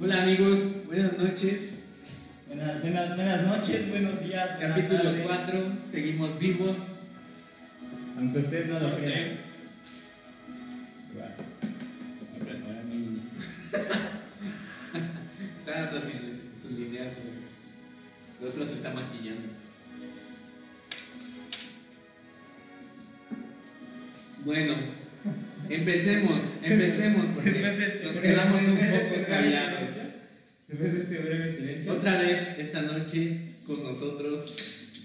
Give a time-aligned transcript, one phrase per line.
[0.00, 1.70] Hola amigos, buenas noches.
[2.46, 4.52] Buenas, buenas, buenas noches, buenos días.
[4.52, 5.24] Capítulo tarde.
[5.24, 6.76] 4, seguimos vivos.
[8.16, 9.38] Aunque usted no lo crea.
[15.58, 16.10] Está dando su,
[16.62, 17.16] su lineazo.
[18.40, 19.48] El otro se está maquillando.
[24.44, 24.74] Bueno,
[25.70, 29.90] empecemos, empecemos porque de este nos quedamos un este poco callados.
[30.68, 31.92] Después de este breve silencio.
[31.94, 35.04] Otra vez esta noche con nosotros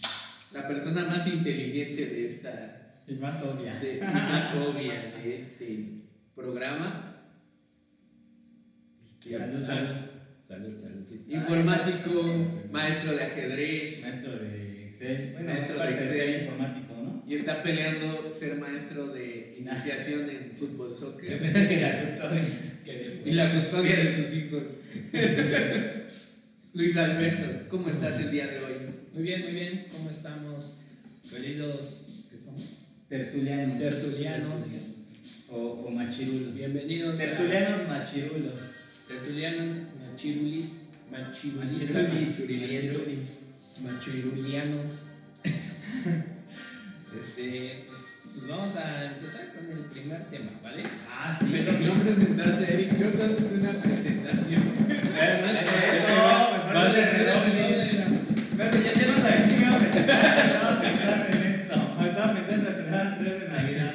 [0.51, 3.79] la persona más inteligente de esta Y más obvia.
[3.79, 5.85] de- y más obvia de este
[6.35, 7.09] programa.
[9.03, 9.95] Este, Salud, ah, salud.
[10.47, 11.25] Salud, salud, sí.
[11.29, 12.25] Informático,
[12.71, 15.29] maestro de ajedrez Maestro de Excel.
[15.33, 16.43] Bueno, Maestro de Excel.
[16.43, 16.92] informático.
[17.27, 22.41] Y está peleando ser maestro de iniciación en fútbol Yo soccer pensé que la custodia.
[23.25, 24.63] y la custodia de sus hijos.
[26.73, 28.73] Luis Alberto, ¿cómo estás el día de hoy?
[29.13, 29.85] Muy bien, muy bien.
[29.91, 30.85] ¿Cómo estamos,
[31.29, 32.79] queridos ¿qué somos?
[33.07, 33.79] Tertulianos.
[33.79, 34.63] Tertulianos.
[35.49, 36.55] O, o machirulos.
[36.55, 38.53] Bienvenidos Tertulianos machirulos.
[38.61, 40.65] a Tertulianos Machiruli.
[41.11, 42.09] Machirulistas.
[42.13, 43.29] Machirulis.
[43.83, 44.99] Machirulianos.
[47.17, 50.83] Este, pues, pues vamos a empezar con el primer tema, ¿vale?
[51.11, 51.45] Ah, sí.
[51.51, 54.63] Pero no presentaste, Eric, yo dándote una presentación.
[54.89, 57.11] Es que no, ser- no, no, ya,
[58.93, 60.45] ya no sabes si me iba a presentar.
[60.45, 61.75] Estaba pensando en esto.
[62.05, 63.93] Estaba pensando que me daban tres de Navidad.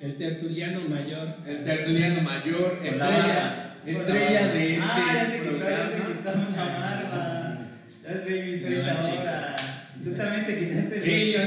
[0.00, 1.26] El tertuliano mayor.
[1.46, 6.06] El tertuliano mayor, estrella, estrella de este Ah, ya se quitó, ya se programa.
[6.06, 7.58] quitó una barba.
[8.02, 9.56] Ya es baby face ahora.
[10.02, 11.00] Tú también te quitaste.
[11.02, 11.38] Sí, yo.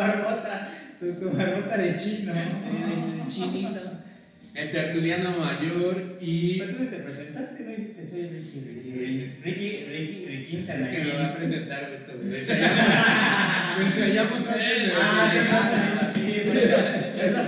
[0.00, 0.68] Barbota.
[0.98, 2.32] Tu, tu barbota de chino.
[2.32, 4.00] El chinito.
[4.54, 8.90] El tertuliano mayor y Pero tú te presentaste, no dijiste soy Ricky, Ricky.
[9.44, 12.40] Ricky, Ricky, Ricky, es que me va a presentar Beto, güey.
[12.40, 14.18] Antes de
[14.96, 16.12] Ah, ¿qué pasa?
[16.14, 17.42] Sí, esa,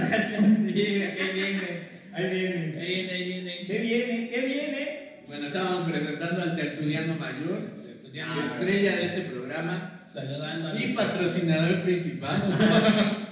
[0.56, 1.68] sí, ¿qué viene?
[2.14, 2.78] Ahí viene.
[2.78, 3.64] Ahí viene, ahí viene.
[3.66, 4.28] ¿Qué viene?
[4.28, 5.12] ¿Qué viene?
[5.26, 8.44] Bueno, estábamos presentando al tertuliano mayor, Tertuliano.
[8.44, 12.42] estrella de este programa Saludando a y patrocinador principal.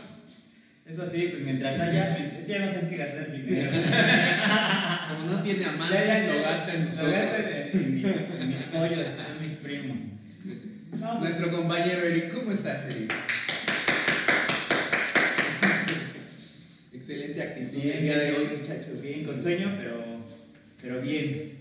[0.86, 3.70] Eso sí, pues mientras haya, es que ya no sé en qué gastar el dinero.
[3.70, 6.34] Como no tiene Ya, ya, ya.
[6.34, 7.14] lo gasta en Lo nosotros.
[7.72, 9.98] en mis, en mis pollos, que son mis primos.
[10.98, 13.12] No, pues, Nuestro compañero Eric, ¿cómo estás, Eric?
[16.92, 19.00] Excelente actitud el día de hoy, muchachos.
[19.02, 20.04] bien, con sueño, pero,
[20.82, 21.52] pero bien.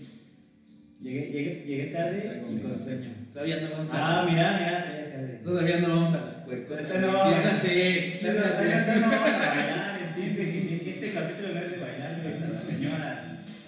[1.02, 3.10] Llegué, llegué, llegué tarde y con sueño.
[3.32, 4.99] Todavía no vamos Ah, a, mira, mira, traía tarde.
[5.44, 7.00] Todavía no vamos a las puercotas.
[7.00, 7.22] No.
[7.22, 9.00] Siéntate, Ahorita siéntate.
[9.00, 10.44] no vamos a bailar, entiende
[10.82, 13.18] que- este capítulo no es de bailar, es a las señoras.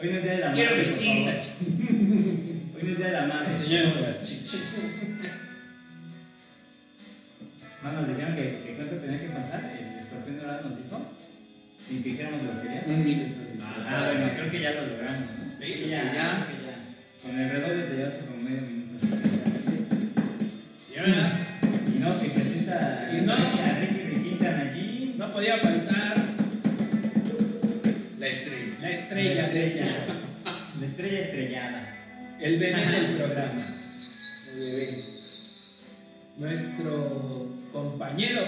[0.01, 0.61] Hoy no es día de la madre.
[0.67, 1.53] Quiero visitas.
[2.75, 3.49] Hoy no es día de la madre.
[3.49, 5.03] Las chichis.
[7.83, 9.73] No, nos dijeron que, que cuánto tenía que pasar.
[9.77, 11.03] El escorpión dorado nos dijo.
[11.89, 12.87] Sin que dijéramos groserías.
[12.87, 13.35] Un minuto.
[13.89, 15.29] Ah, bueno, creo que ya lo logramos.
[15.59, 16.47] Sí, ya.
[17.23, 18.32] Con el redoble te llevaste como
[25.33, 26.15] podía faltar
[28.19, 28.77] La estrella.
[28.81, 30.03] la estrella de este show.
[30.81, 31.95] La estrella estrellada.
[32.41, 33.53] El bebé del programa.
[34.53, 35.05] El bebé.
[36.39, 38.43] Nuestro compañero.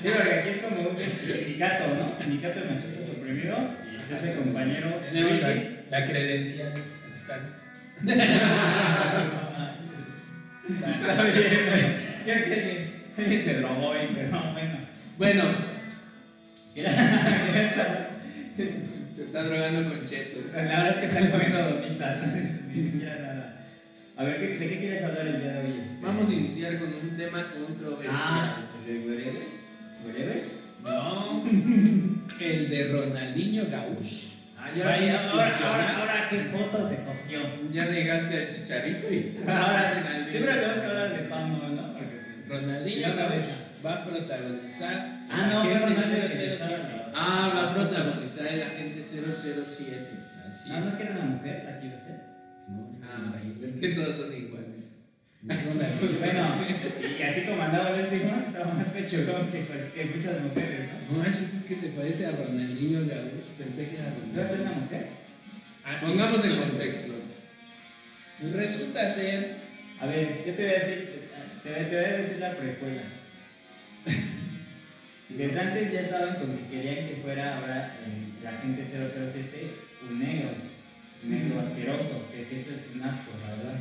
[0.00, 2.12] Sí, porque aquí es como un sindicato, ¿no?
[2.16, 3.58] Sindicato de machistas oprimidos.
[4.08, 5.00] Y ese compañero.
[5.12, 5.54] Tenemos la,
[5.90, 6.72] la credencial.
[7.12, 7.40] Está.
[10.68, 11.42] Está bien.
[12.24, 14.77] Creo que alguien se drogó pero no, bueno.
[15.18, 15.42] Bueno,
[18.56, 20.44] se está drogando con chetos.
[20.54, 22.18] la verdad es que están comiendo donitas.
[22.68, 23.66] Ni siquiera nada.
[24.16, 25.80] A ver, ¿qué- ¿de qué quieres hablar el día de hoy?
[25.84, 25.98] este?
[26.06, 28.14] Vamos a iniciar con un tema controversial.
[28.16, 29.50] Ah, ¿de Wherevers?
[30.06, 30.52] ¿Wherevers?
[30.84, 31.44] No.
[32.40, 34.28] El de Ronaldinho Gauch.
[34.56, 37.40] Ah, ya- ahora- ahora- ahora, ¿qué fotos se cogió?
[37.72, 40.30] Ya negaste al chicharito y Ahora, Ronaldinho.
[40.30, 41.92] siempre tenemos que hablar de Pamo, ¿no?
[41.94, 42.16] Porque,
[42.48, 43.44] pues, Ronaldinho Gauch.
[43.84, 46.52] Va a protagonizar Ah, no, Agente Ronaldo que 007.
[46.54, 50.08] estaba- Ah, va a protagonizar el agente 007.
[50.48, 52.16] Así Ah, no, que era una mujer, aquí iba a ser.
[52.68, 53.34] No, Ah,
[53.64, 54.68] es que todos son iguales.
[55.40, 56.54] Bueno,
[57.18, 59.64] y así como andaba el ritmo, estaba más pechugón que,
[59.94, 61.18] que muchas mujeres, ¿no?
[61.18, 63.44] No, es que se parece a Ronaldinho Gauch.
[63.56, 64.72] Pensé que era ¿Se va a ser Ronaldinho.
[64.72, 65.06] una mujer?
[65.84, 66.50] Así Pongamos es.
[66.50, 67.12] en contexto.
[68.54, 69.56] Resulta ser
[70.00, 71.28] A ver, yo te voy a decir,
[71.64, 73.02] te voy a decir la precuela.
[75.28, 80.18] Desde antes ya estaban con que querían que fuera ahora eh, la gente 007 un
[80.18, 80.50] negro,
[81.22, 83.80] un negro asqueroso, que, que eso es un asco, la verdad.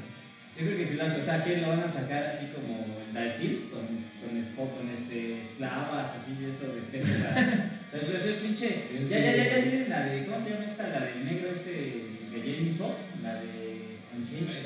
[0.58, 3.70] Yo creo que si hace, o sea, que lo van a sacar así como Dalsil,
[3.72, 7.14] con, con, con este, esclavas, así de esto de peso.
[7.88, 8.84] O sea, ese pinche.
[8.92, 10.90] ¿En Ya, ya, ya, ya tienen la de, ¿cómo se llama esta?
[10.90, 14.60] La del negro este de Jamie Foxx, la de Unchanged.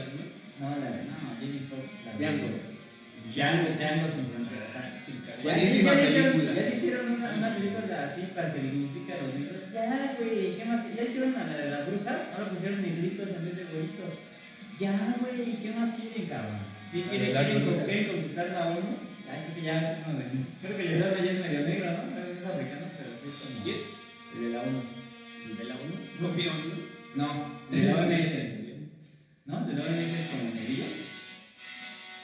[0.59, 2.70] No, la de, no, Jamie Foxx, la de.
[3.29, 3.69] Django.
[3.77, 4.41] Django, sin.
[5.43, 6.53] Buenísima ya hicieron- película.
[6.53, 9.61] Ya le hicieron una, una película así para que dignifique a los negros.
[9.73, 10.79] Ya, güey, ¿qué más?
[10.95, 14.11] Ya hicieron a la de las brujas, ahora pusieron negritos en vez de güeritos.
[14.79, 16.61] Ya, güey, ¿qué más quieren, cabrón?
[16.91, 18.93] ¿Qué quieren, quieren, conquistar la ONU?
[19.25, 20.25] Ya, creo que ya es uno de
[20.61, 22.21] Creo que Leonardo ya es medio negro, ¿no?
[22.21, 23.63] Es africano, pero sí es como.
[23.63, 23.79] ¿Quién?
[24.35, 24.81] El de la ONU.
[25.49, 25.83] ¿El de la 1?
[26.21, 27.27] Confío en No,
[27.71, 28.31] el de la OMS.
[29.45, 29.53] ¿No?
[29.65, 30.85] El de la OMS es como negrillo.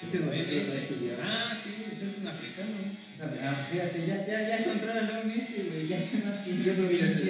[0.04, 1.18] Este no es estudiar.
[1.24, 2.70] Ah, sí, ese es un africano.
[3.14, 6.52] O sea, ah, fíjate, ya, ya, ya encontró la OMS, güey, ya que más que
[6.64, 7.22] Yo creo que es.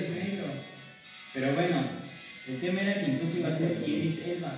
[1.33, 1.77] Pero bueno,
[2.47, 4.55] el tema era que incluso iba a ser Idris Elba.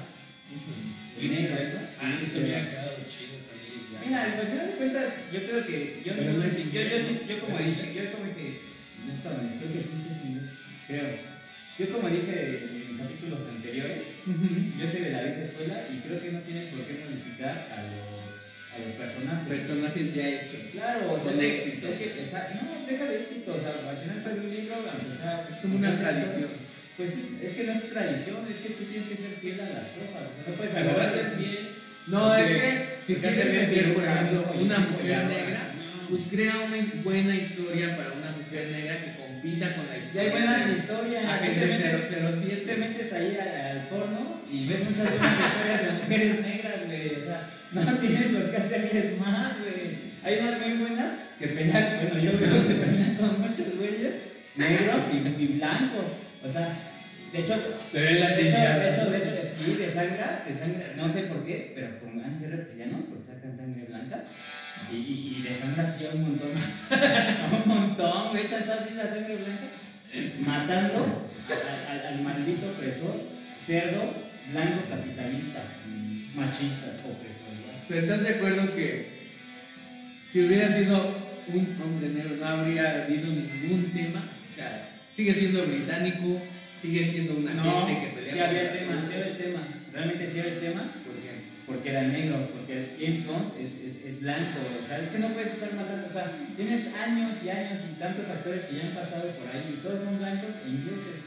[1.21, 1.89] El negro, ¿verdad?
[1.99, 2.59] Ah, eso me Elba.
[2.61, 4.05] ha quedado chido también.
[4.05, 6.01] Mira, al final de cuentas, yo creo que.
[6.05, 6.93] Yo, Pero no es yo, inglés,
[7.27, 7.41] yo, ¿no?
[7.41, 8.59] como ¿Es dije, yo como dije.
[9.05, 10.49] No estaba, creo que sí, sí es inglés.
[10.87, 11.09] Creo.
[11.79, 16.31] Yo como dije en capítulos anteriores, yo soy de la vieja escuela y creo que
[16.31, 17.83] no tienes por qué modificar a
[18.85, 19.47] los, personajes.
[19.47, 20.61] Personajes ya hechos.
[20.71, 21.87] Claro, o sea, Con es que- éxito.
[21.87, 25.15] Es que, esa- no, deja de éxito, o sea, al final de un libro, aunque
[25.15, 25.47] sea.
[25.49, 26.49] Es como una tradición.
[26.97, 29.69] Pues sí, es que no es tradición, es que tú tienes que ser fiel a
[29.69, 30.27] las cosas.
[30.35, 31.69] O sea, no puedes Pero haces bien.
[32.07, 35.61] No, es que si quieres meter, por ejemplo, una un mujer negra,
[36.09, 40.03] pues crea una buena historia para una mujer negra que compita con la Ya hay
[40.03, 41.25] historia buenas historias.
[41.25, 42.63] Agente simplemente- 007.
[42.65, 47.07] te metes ahí al, porno y ves muchas buenas historias de mujeres negras, güey.
[47.15, 47.39] O sea,
[47.71, 50.09] no tienes por qué hacerles más, güey.
[50.23, 54.13] Hay unas muy buenas que pelean, bueno, yo veo que pelean con muchos güeyes
[54.55, 56.05] negros y, y blancos.
[56.45, 56.77] O sea,
[57.31, 57.55] de hecho,
[57.87, 58.79] Se ve la de hecho, tensión.
[58.83, 62.23] de hecho, de hecho, sí, de sangre, de sangre, no sé por qué, pero como
[62.23, 64.23] han ser reptilianos, porque sacan sangre blanca.
[64.91, 69.35] Y, y, de sangre así un montón, un montón, me echan toda así la sangre
[69.35, 69.67] blanca,
[70.45, 73.21] matando al, al- al maldito opresor,
[73.59, 74.13] cerdo,
[74.51, 75.63] blanco capitalista,
[76.33, 77.97] machista, opresor.
[77.97, 79.19] estás de acuerdo que
[80.31, 84.23] si hubiera sido un hombre negro no habría habido ningún tema.
[84.49, 86.41] O sea, sigue siendo británico,
[86.81, 88.33] sigue siendo una No, gente que pelea.
[88.33, 89.61] sí había el tema, sí había el tema,
[89.93, 91.29] realmente sí había el tema, porque,
[91.67, 95.29] porque era negro, porque James Bond es, es, es blanco, o sea, es que no
[95.29, 98.95] puedes estar matando, o sea, tienes años y años y tantos actores que ya han
[98.95, 101.17] pasado por ahí y todos son blancos e ingleses,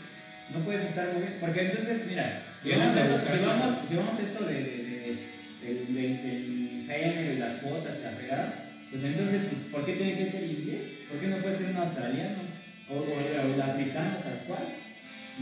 [0.53, 4.19] no puedes estar moviendo, porque entonces, mira, si vamos, a esto, si vamos, si vamos
[4.19, 5.33] a esto de, de, de-
[5.63, 8.55] del, del género y las cuotas y la pegada,
[8.91, 11.07] pues entonces, pues, ¿por qué tiene que ser inglés?
[11.09, 12.43] ¿Por qué no puede ser un australiano?
[12.91, 14.65] O, o, o el africano tal cual,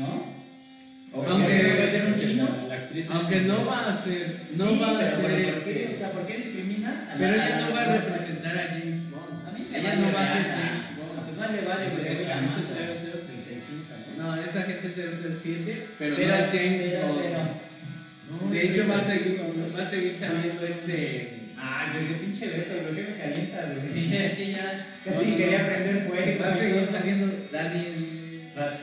[0.00, 0.40] ¿no?
[1.12, 1.44] Aunque- ¿por no
[1.76, 2.44] puede ser un chino.
[2.62, 5.54] La, la actriz Aunque no va a ser, no Sí, va a ser bueno, ¿por
[5.58, 5.90] este- qué?
[5.94, 7.86] O sea, ¿por qué discrimina a la- Pero a ella la- no va a a
[7.86, 9.48] la- representar a James Bond.
[9.48, 10.42] A mí Ella vale no va a ser.
[10.42, 11.18] James Ah, Bond.
[11.26, 12.96] Pues vale, vale, Es güey, de voy a agente matar.
[12.96, 14.36] 0035, ¿no?
[14.36, 18.52] No, es agente 007, pero no es James Bond.
[18.52, 19.40] De hecho, va a seguir,
[19.76, 21.40] va a seguir saliendo este.
[21.58, 24.08] Ah, güey, qué pinche Beto, ¿por qué me calientas, güey?
[24.38, 26.42] Que ya casi quería prender fuego.
[26.42, 28.19] Va a seguir saliendo Daniel.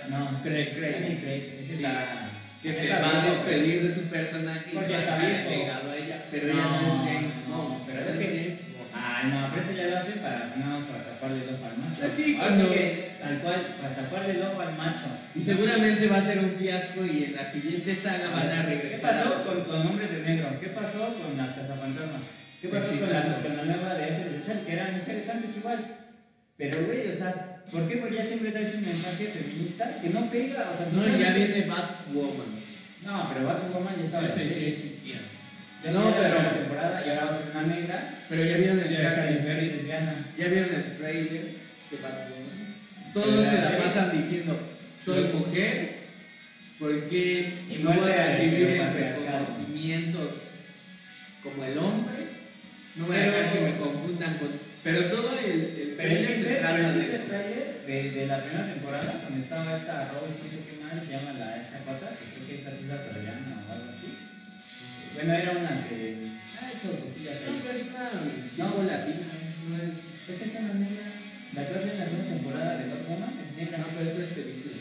[0.09, 1.19] No, Craig, Craig.
[1.21, 1.83] Craig, ese Sí.
[1.83, 2.30] está.
[2.61, 5.49] Que se va a despedir de su personaje y va a está estar viejo.
[5.49, 6.25] pegado a ella.
[6.31, 8.59] Pero ella no es James No, pero no es que- James.
[8.99, 12.01] Ah, no, pero eso ya lo hacen para, más para taparle el ojo al macho.
[12.04, 12.35] Ah, sí,
[12.73, 15.06] que, tal cual, para taparle el ojo al macho.
[15.35, 18.69] Y seguramente va a ser un fiasco y en la siguiente saga van a ¿Qué
[18.75, 19.01] regresar.
[19.11, 20.59] pasó con, con Hombres de Negro?
[20.59, 22.21] ¿Qué pasó con las cazafantasmas?
[22.59, 24.63] ¿Qué pasó sí, con, la, con la nueva de Antes de Charlie?
[24.66, 25.95] Que eran mujeres antes igual.
[26.57, 27.97] Pero, güey, o sea, ¿por qué?
[27.97, 30.71] Porque ya siempre traes un mensaje feminista que no pega.
[30.74, 32.68] O sea, No, ya viene Batwoman.
[33.04, 34.50] No, pero Batwoman ya estaba así.
[34.50, 35.19] sí existía.
[35.83, 38.26] Ya No, la pero- temporada y ahora va a ser una negra.
[38.30, 39.86] Pero ya vieron el trailer.
[40.38, 41.44] Ya vieron el trailer
[41.92, 42.76] de Batwoman.
[43.14, 44.59] Todos se la pasan diciendo,
[45.00, 45.95] soy mujer,
[46.80, 50.31] porque Y no voy a recibir el reconocimiento
[51.44, 52.16] como el hombre.
[52.95, 54.50] No voy a dejar que me confundan con...
[54.87, 57.23] Pero todo el, el trailer se trata de eso.
[57.27, 61.11] trailer de, de la primera temporada, cuando estaba esta Rose, no sé qué madre se
[61.11, 64.07] llama la, esta pata, que creo que es así Troyana o algo así.
[65.11, 67.59] Bueno, era una que ha hecho cosillas No, ahí.
[67.67, 68.06] pero es una
[68.63, 68.83] No.
[68.87, 69.27] latina,
[69.67, 70.07] no es...
[70.23, 71.07] Pues es una negra.
[71.56, 73.77] La que ser en la segunda temporada de Batwoman es negra.
[73.79, 74.75] No, pero eso es película.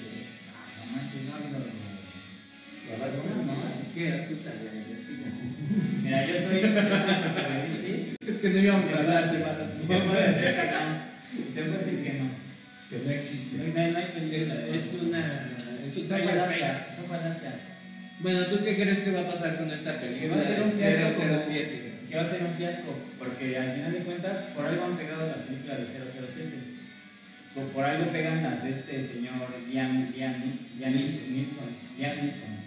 [0.54, 1.58] Ah, no manches, no ha habido.
[1.66, 3.54] La Batwoman, no.
[3.94, 5.30] ¿Qué astuta ya investiga?
[6.02, 7.46] Mira, yo soy, yo soy super.
[8.26, 9.38] Es que no íbamos a hablar, se
[9.98, 11.06] No puede ser que no.
[11.54, 13.10] Te puedo decir que no.
[13.10, 13.56] existe.
[13.58, 14.38] No hay, no hay- no hay película.
[14.38, 15.52] Es, es una.
[15.84, 17.54] Es un son falacias, son falacias.
[18.20, 20.36] Bueno, ¿tú qué crees que va a pasar con esta Que película?
[20.36, 21.82] va a ser un fiasco como- 007.
[22.08, 25.26] Que va a ser un fiasco, porque al final de cuentas, por algo han pegado
[25.26, 26.56] las películas de 007.
[27.54, 30.34] Co- Por algo pegan las de este señor Liam, Liam,
[30.78, 31.68] Liam Neeson.
[31.98, 32.65] Liam Neeson.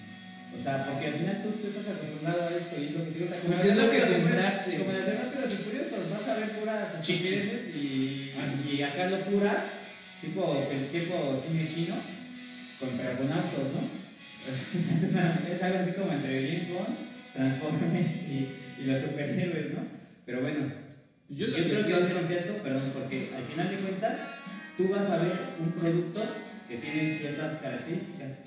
[0.55, 3.11] O sea, porque al final tú, tú estás acostumbrado a esto y es lo que
[3.11, 3.25] te digo.
[3.25, 4.77] o sea, como es lo que compraste.
[4.77, 7.75] Como las de Rápidos y Furiosos, vas a ver puras Chichis.
[7.75, 8.31] y,
[8.69, 9.65] y acá lo puras,
[10.21, 11.95] tipo, el tipo cine chino,
[12.79, 13.99] con, pero con autos, ¿no?
[15.53, 16.97] es, algo así como entre James Bond,
[17.33, 19.81] Transformers y, y los superhéroes, ¿no?
[20.25, 20.71] Pero bueno,
[21.29, 24.19] Yo creo que va a ser un fiasco, perdón, porque al final de cuentas
[24.77, 26.21] tú vas a ver un producto
[26.67, 28.38] que tiene ciertas características.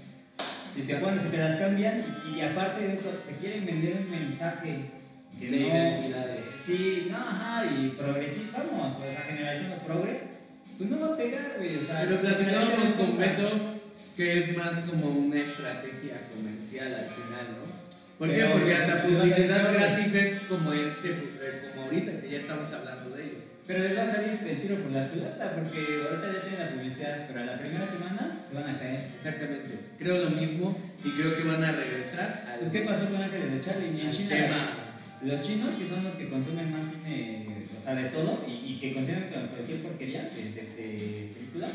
[0.74, 1.06] Si te, Exacto.
[1.06, 4.78] ponen- si te las cambian y, y aparte de eso te quieren vender un mensaje
[5.38, 5.66] que De no...
[5.66, 6.46] identidades.
[6.64, 10.20] Sí, no, ajá, y progresivo, vamos, pues a generalizando progre,
[10.78, 12.00] pues no va a pegar, güey, o sea...
[12.02, 13.18] Pero platicábamos con.
[13.18, 13.72] Beto
[14.16, 17.72] que es más como una estrategia comercial al final, ¿no?
[18.18, 18.44] ¿Por qué?
[18.44, 23.01] Porque hasta publicidad gratis es como este, eh, como ahorita que ya estamos hablando de.
[23.66, 26.70] Pero les va a salir el tiro por la culata, porque ahorita ya tienen la
[26.72, 29.10] publicidad, pero a la primera semana se van a caer.
[29.14, 29.78] Exactamente.
[29.98, 33.52] Creo lo mismo y creo que van a regresar al Pues, ¿qué pasó con Ángeles
[33.52, 33.96] de Charlie?
[33.96, 34.74] Y en China, tema.
[35.22, 37.46] los chinos, que son los que consumen más cine,
[37.78, 41.70] o sea, de todo, y, y que consumen con cualquier porquería de, de- de películas,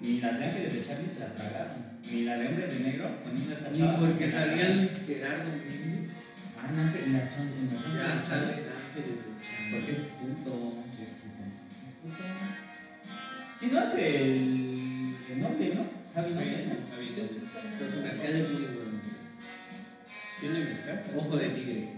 [0.00, 3.10] ni las de Ángeles de Charlie se la tragaron, ni la de Hombres de Negro,
[3.24, 4.76] poniendo esta Ni porque se la salía tragaron.
[4.76, 6.14] Luis Gerardo Méndez.
[6.56, 8.54] Ah, en Ángel- en las en los Ya Ángeles de Charlie.
[8.54, 9.70] salen ángeles de Chan.
[9.72, 9.92] Porque.
[9.92, 10.83] Es puto.
[12.22, 13.60] Es.
[13.60, 15.86] Si no hace el, el noble, ¿no?
[16.14, 16.74] Javi Noble, ¿no?
[16.90, 17.58] Javi es puto.
[17.64, 19.00] Entonces mezcal es muy bueno.
[20.40, 21.02] Tiene mezcal.
[21.16, 21.88] Ojo de tigre.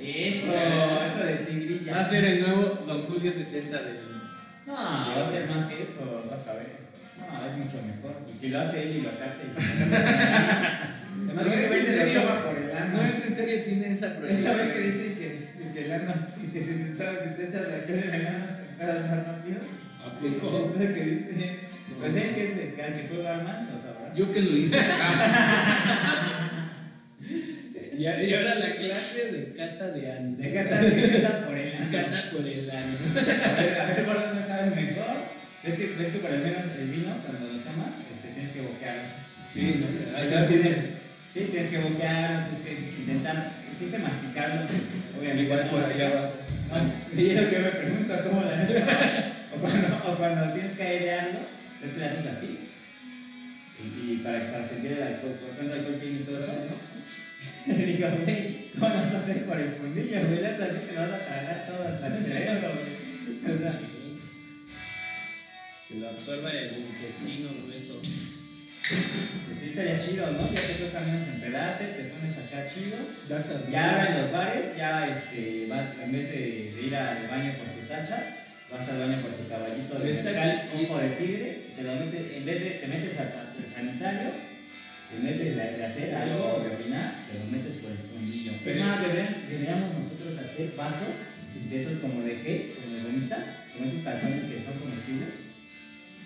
[0.00, 1.92] Eso, eso de tigrilla.
[1.94, 4.12] Va a ser el nuevo Don Julio 70 del.
[4.66, 6.82] No, va a ser más que eso, vas a ver.
[7.18, 8.22] No, es mucho mejor.
[8.32, 9.16] Y si lo hace él y lo se
[11.12, 12.22] Además, No es en serio.
[12.92, 14.56] No es en serio, tiene esa proyección.
[14.56, 16.14] ves que dicen que, que el ano,
[16.52, 18.46] que si te, te echas aquel en el ano,
[18.86, 19.58] te paras más rápido.
[20.04, 20.74] ¿A poco?
[20.80, 21.60] Es que dice.
[22.00, 24.12] Pues él que es este, el que fue barman, lo sabrá.
[24.14, 24.78] Yo que lo hice
[27.96, 30.36] Y, a- y ahora la clase de cata de ano.
[30.36, 31.86] De cata, de cata por el ano.
[31.92, 32.96] Cata por el ano.
[33.06, 35.16] A ver, por dónde sabe mejor.
[35.62, 38.62] Es que, ves que por el menos el vino, cuando lo tomas, este, tienes que
[38.62, 39.02] boquearlo.
[39.48, 39.86] Sí, ¿no?
[39.86, 40.76] O Ahí sea, se tienes,
[41.32, 44.62] sí, tienes que boquearlo, tienes que intentar, sí sé masticarlo,
[45.20, 45.42] obviamente.
[45.44, 46.32] Igual por allá abajo.
[47.14, 48.82] Y es lo que me pregunto, ¿cómo la haces?
[49.54, 51.40] o, cuando, o cuando tienes que airearlo,
[51.84, 52.58] es que le haces así.
[53.82, 56.92] Y, y para, para sentir el alcohol, por cuánto alcohol tiene y todo eso, ¿no?
[57.66, 60.20] Le digo, güey, ¿cómo lo vas a hacer por el fundillo?
[60.26, 63.02] Güey, le haces así, te lo vas a tragar todo hasta el cerebro, güey.
[63.72, 64.18] Sí.
[65.88, 68.00] Que lo absorba el intestino grueso.
[70.02, 70.50] Chido, ¿no?
[70.52, 72.98] Ya te cuesta menos empedarte, te pones acá chido.
[73.28, 76.96] Ya estás Ya ahora en los bares, ya este, vas, en vez de, de ir
[76.96, 78.36] al baño por tu tacha,
[78.70, 82.44] vas al baño por tu caballito de mezcal, ojo de tigre, te lo metes, en
[82.44, 83.30] vez de, te metes al
[83.68, 84.30] sanitario,
[85.16, 88.52] en vez de, de hacer algo o de orinar, te lo metes por el fundillo.
[88.64, 91.14] Pero- es más, deberíamos nosotros hacer vasos
[91.70, 93.38] de esos como de gel, como de gomita,
[93.76, 95.34] con esos calzones que son comestibles,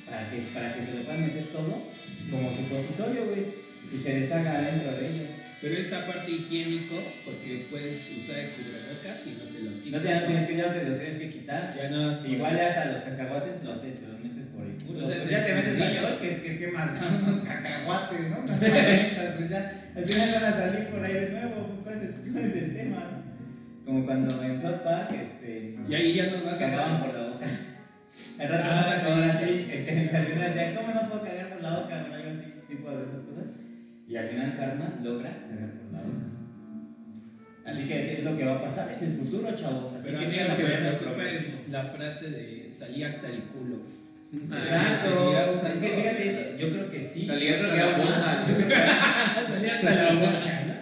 [0.08, 1.92] para que, para que se le puedan meter todo,
[2.30, 5.30] como supositorio, güey, y se deshaga adentro de ellos.
[5.60, 10.02] Pero es aparte higiénico porque puedes usar el cubrebocas y no te lo No quitas.
[10.02, 11.74] te, no tienes que, ya no te los tienes que quitar.
[11.74, 11.88] Ya
[12.18, 14.98] por- Igual ya hasta los cacahuates los, te los metes por el culo.
[15.00, 16.00] O sea, Pues es ya te metes fundillo.
[16.06, 18.36] alcohol, que, que, que más son unos cacahuates, ¿no?
[18.46, 21.96] Unas paletas, pues ya, al final van a salir por ahí de nuevo, pues cuál
[21.96, 23.84] es el, cuál es el tema, ¿no?
[23.86, 25.76] Como cuando en South Park, este...
[25.88, 27.46] Y ahí ya no vas a cagaban por la boca.
[28.40, 31.48] Al rato Ah, vas a sí, así, que que en decía, ¿cómo no puedo cagar
[31.50, 32.06] por la boca?
[32.10, 33.25] O algo así, tipo de esas cosas.
[34.08, 36.26] Y al final Karma logra cagar por la boca.
[37.64, 39.92] Así que es lo que va a pasar, es el futuro, chavos.
[39.92, 43.78] Así Pero que sigan apoyando el es la frase de salí hasta el culo.
[44.32, 45.56] Exacto.
[45.56, 47.26] Salía Es que fíjate, yo creo que sí.
[47.26, 48.10] Salía Yo hasta la boca.
[48.18, 49.48] más.
[49.48, 50.74] Salía hasta la boca, ¿no?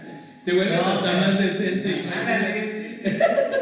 [0.45, 2.05] Te vuelves hasta más decente.
[2.15, 3.01] Ándale.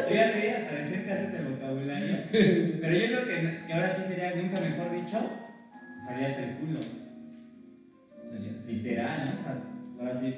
[0.09, 2.17] Fíjate, hasta decente haces el vocabulario.
[2.33, 5.31] Pero yo creo que, que ahora sí sería, nunca mejor dicho,
[6.05, 7.02] salía hasta el culo.
[8.67, 9.41] Literal, ¿no?
[9.41, 9.63] O sea,
[10.01, 10.35] ahora sí.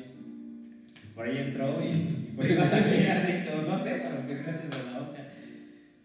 [1.15, 3.63] Por ahí entró y, y por ahí va a salir adentro.
[3.63, 5.21] No sé, para lo que escuches de la boca.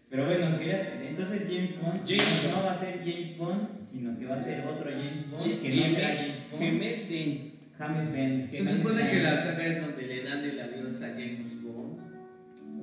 [0.08, 0.82] Pero bueno, querías.
[1.08, 4.64] Entonces James Bond James no va a ser James Bond, sino que va a ser
[4.66, 5.42] otro James Bond.
[5.42, 6.62] James- que no será James Bond.
[6.62, 7.50] James Dean.
[7.78, 8.50] James Bond.
[8.50, 12.00] Se supone que la saga es donde le dan el adiós a James Bond.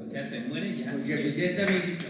[0.01, 0.91] O sea, se muere ya.
[0.91, 2.05] Porque pues, ya está viejito.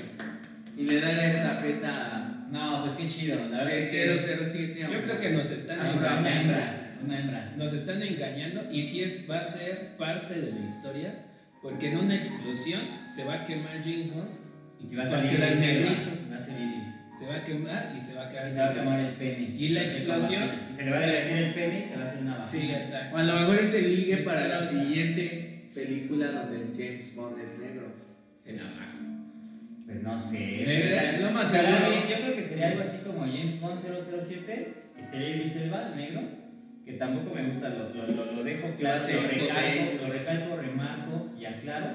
[0.77, 3.35] Y le da la estafeta a No, pues qué chido.
[3.49, 4.79] La verdad El es que 007.
[4.93, 6.86] Yo creo que nos están engañando.
[6.99, 7.05] Hembra.
[7.05, 7.53] Una hembra.
[7.57, 11.15] Nos están engañando y si es, va a ser parte de la historia,
[11.61, 14.29] porque en una explosión se va a quemar James Bond
[14.79, 16.11] Y va a Va a salir Elba, negrito.
[16.31, 16.89] Va a ser Idris.
[17.17, 19.13] se va a quemar y se va a quedar Y se va a quemar el
[19.15, 19.55] pene.
[19.57, 22.05] Y la explosión- Y se le va a derretir el pene y se va a
[22.05, 22.77] hacer una Sí, vagina.
[22.77, 23.17] exacto.
[23.17, 27.87] A lo mejor es el ligue para la siguiente película donde James Bond es negro.
[28.43, 28.85] Se la va.
[29.85, 30.37] Pues no sé.
[30.67, 31.89] Eh, lo más seguro.
[31.89, 35.93] bien, Yo creo que sería algo así como James Bond 007, que sería Idris Elba,
[35.95, 36.21] negro,
[36.87, 39.97] que tampoco me gusta, lo, lo, lo, lo dejo claro, Sí, lo sí, recalco, sí.
[40.01, 41.89] lo recalco, remarco y aclaro.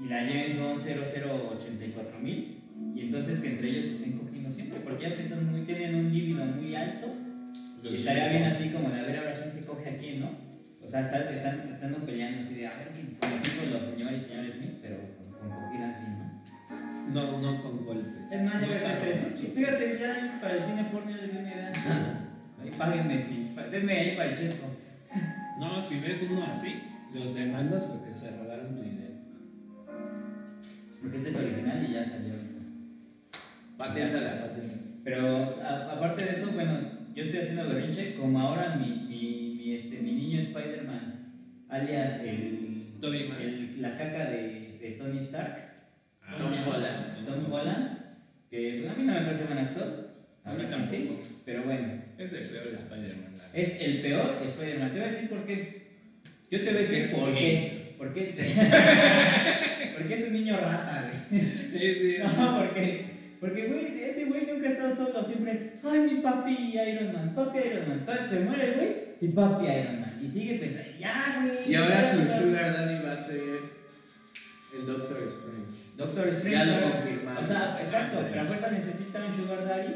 [0.00, 5.08] Y la James Bond 0084000, y entonces que entre ellos estén cogiendo siempre, porque ya
[5.08, 7.12] es que son muy, tienen un líbido muy alto,
[7.82, 10.30] y estaría bien así como de a ver ahora quién se coge a quién, ¿no?
[10.80, 14.22] O sea, están, están, estando peleando así de a ver quién, como tipo los señores
[14.22, 16.42] y señores Smith, pero con, con cogidas bien, ¿no?
[17.12, 18.30] No, no con golpes.
[18.32, 19.00] Es más, yo No voy a hacer sabe.
[19.00, 19.18] tres.
[19.36, 21.72] Sí, Fíjate, ya para el cine porno ya les di una idea.
[22.62, 23.42] Ahí páguenme, sí.
[23.70, 24.66] Denme ahí para el chesco.
[25.58, 26.82] No, si ves uno así,
[27.14, 29.10] los demandas porque se robaron tu idea.
[31.00, 32.34] Porque este es original y ya salió.
[33.76, 34.52] Paténtala.
[35.04, 36.72] Pero a- aparte de eso, bueno,
[37.14, 38.14] yo estoy haciendo berrinche.
[38.14, 41.32] Como ahora mi, mi, mi, este, mi niño Spider-Man,
[41.68, 45.56] alias el, el- la caca de, de Tony Stark,
[46.24, 46.74] Ah, ¿cómo se Tom?
[46.74, 47.26] Holland.
[47.26, 47.98] Tom Holland,
[48.48, 50.08] que bueno, a mí no me parece buen actor.
[50.44, 50.86] A mí tampoco.
[50.86, 51.10] sí,
[51.44, 52.01] pero bueno.
[52.18, 53.32] Es el peor Spider-Man.
[53.54, 54.90] Es el peor Spider-Man.
[54.90, 55.82] Te voy a decir por qué.
[56.50, 57.94] Yo te voy a decir por qué.
[57.98, 58.34] ¿Por qué es
[59.96, 61.42] Porque es un niño rata, güey.
[61.70, 62.16] Sí, sí.
[62.36, 63.04] No, porque,
[63.40, 65.24] porque, güey, ese güey nunca ha estado solo.
[65.24, 67.98] Siempre, ay, mi papi Iron Man, papi Iron Man.
[68.00, 68.88] Entonces se muere el güey
[69.20, 70.20] y papi Iron Man.
[70.20, 71.70] Y sigue pensando, ya, güey.
[71.70, 72.38] Y ahora su ya".
[72.38, 73.40] Sugar Daddy va a ser
[74.74, 75.96] el Doctor Strange.
[75.96, 76.56] Doctor Strange.
[76.56, 77.44] Ya lo confirmaron.
[77.44, 79.94] O sea, exacto, pero a fuerza necesita un Sugar Daddy.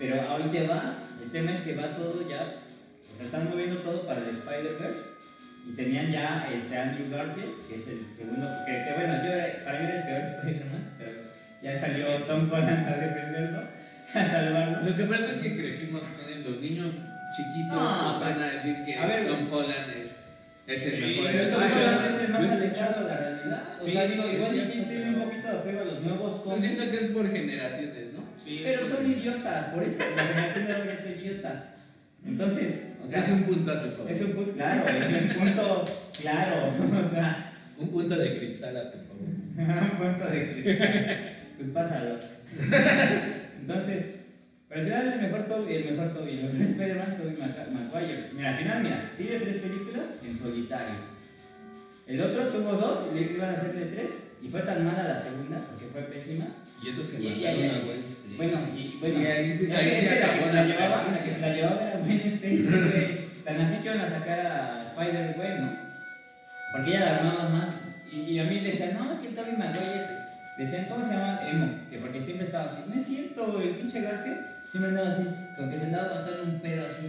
[0.00, 0.16] Pero
[0.50, 0.98] te va.
[1.22, 2.54] El tema es que va todo ya.
[3.12, 5.04] O sea, están moviendo todo para el Spider-Verse.
[5.68, 8.48] Y tenían ya este Andrew Garfield, que es el segundo.
[8.66, 10.90] Que, que bueno, yo era- para mí era el peor Spider-Man.
[10.98, 11.12] Pero
[11.62, 13.60] ya salió Tom Holland a defenderlo,
[14.14, 14.88] a salvarlo.
[14.88, 16.44] Lo que pasa es que crecimos con él.
[16.44, 16.94] Los niños
[17.36, 20.09] chiquitos No, van a decir que a ver, Tom Holland es,
[20.74, 21.76] es el Sí, mejor pero eso es
[22.24, 23.62] el más alejado de la realidad.
[23.78, 26.34] O Sí, sea, digo, igual sí tiene pero- un poquito de apego a los nuevos
[26.34, 26.62] cómics.
[26.62, 28.20] siento que es por generaciones, ¿no?
[28.42, 31.74] Sí, Pero son idiotas, por eso la generación de ahora es idiota.
[32.26, 34.10] Entonces, o sea, es un punto a tu favor.
[34.10, 35.84] es un punto, claro, es un punto,
[36.20, 36.56] claro,
[37.06, 37.46] o sea,
[37.78, 39.20] Un punto de cristal a tu favor.
[39.56, 41.16] un punto de cristal.
[41.58, 42.18] Pues pásalo.
[43.60, 44.04] Entonces,
[44.70, 48.30] pero al final el mejor Toby, el mejor Toby, el mejor Spider-Man es Maca- Maguire.
[48.32, 50.94] Mira, al final, mira, tiene tres películas en solitario.
[52.06, 54.10] El otro tuvo dos y le iban a hacer de tres
[54.42, 56.46] y fue tan mala la segunda porque fue pésima.
[56.82, 58.36] Y eso que mataron a Gwen Stacy.
[58.38, 60.52] Bueno, y bueno, Sí, ahí sí- es ahí que- sí es que la que se
[60.54, 61.24] la llevaba, la franquicia.
[61.26, 63.26] que se la llevaba era Gwen Stacy.
[63.44, 65.76] Tan así que iban a sacar a Spider-Gwen, ¿no?
[66.72, 67.74] Porque ella la armaba más.
[68.12, 70.06] Y, y a mí decían, no, es que Tobey Maguire.
[70.58, 71.38] Decían, ¿cómo se llama?
[71.48, 71.68] Emo.
[71.90, 72.82] Que porque siempre estaba así.
[72.88, 75.26] No es cierto, el pinche Garfield siempre andaba así.
[75.56, 77.06] Como que se andaba bastante un pedo así.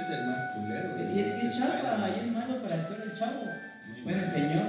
[0.00, 1.12] Es el más culero.
[1.14, 3.44] Y es que es chapa, y es malo para actuar el chavo.
[3.44, 4.66] Muy Bueno, el señor.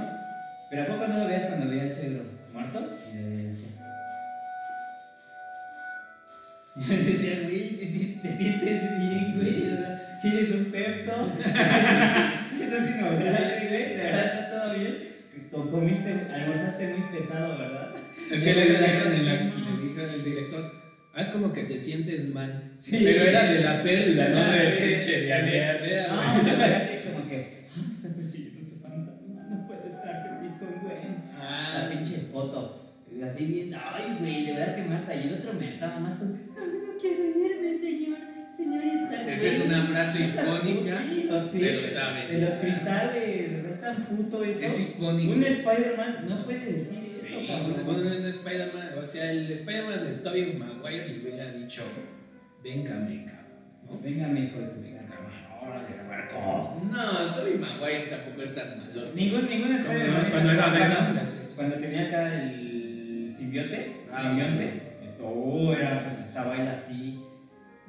[0.70, 2.90] Pero ¿a poco no lo veías cuando veía al suegro muerto?
[3.14, 3.70] Y le decía.
[6.76, 9.74] Yo decía, güey, te, te- te sientes bien, güey.
[9.74, 11.12] O sea, tienes un pepto.
[12.64, 13.96] Eso sí no me güey.
[13.96, 14.98] De verdad está todo bien.
[15.52, 17.90] Co- Comiste, almorzaste muy pesado, ¿verdad?
[18.32, 19.54] Es que le dijeron, en la-
[21.14, 22.72] Sí, director, haz como que te sientes mal.
[22.80, 23.00] Sí.
[23.04, 24.84] Pero era de la pérdida, no Ah, de sí.
[24.94, 25.30] pinche güey.
[25.30, 30.70] pero espérate, como que, ah, me está persiguiendo ese fantasma, no puedo estar feliz con.
[31.40, 32.80] La Ah, pinche foto.
[33.24, 35.16] Así bien, ay, güey, de verdad que Marta.
[35.16, 38.18] Y el otro me estaba más con, ay, no quiero irme, señor.
[38.58, 39.28] Señor Stark.
[39.30, 42.30] Esa es una frase icónica sí, de Avengers.
[42.30, 43.50] de los cristales.
[43.90, 44.66] Es tan puto eso.
[44.66, 45.34] Es icónico.
[45.34, 47.74] Un Spider-Man no puede decir eso, sí, cabrón.
[47.88, 51.84] un Spider-Man, o sea, el Spider-Man de Tobey Maguire le hubiera dicho,
[52.64, 53.46] venga, venga,
[53.86, 54.00] ¿no?
[54.00, 55.06] Venga, mi hijo de tu Venga, vida.
[55.10, 56.82] cabrón, órale, barco.
[56.92, 59.12] No, Tobey Maguire tampoco es tan malo.
[59.14, 60.28] Ningún, ningún Spider-Man.
[60.32, 64.64] Cuando era cuando, Venom, cuando tenía acá el simbiote, Ah, simbionte,
[65.02, 65.08] sí.
[65.10, 67.20] esto, uh, era, pues esta baila así.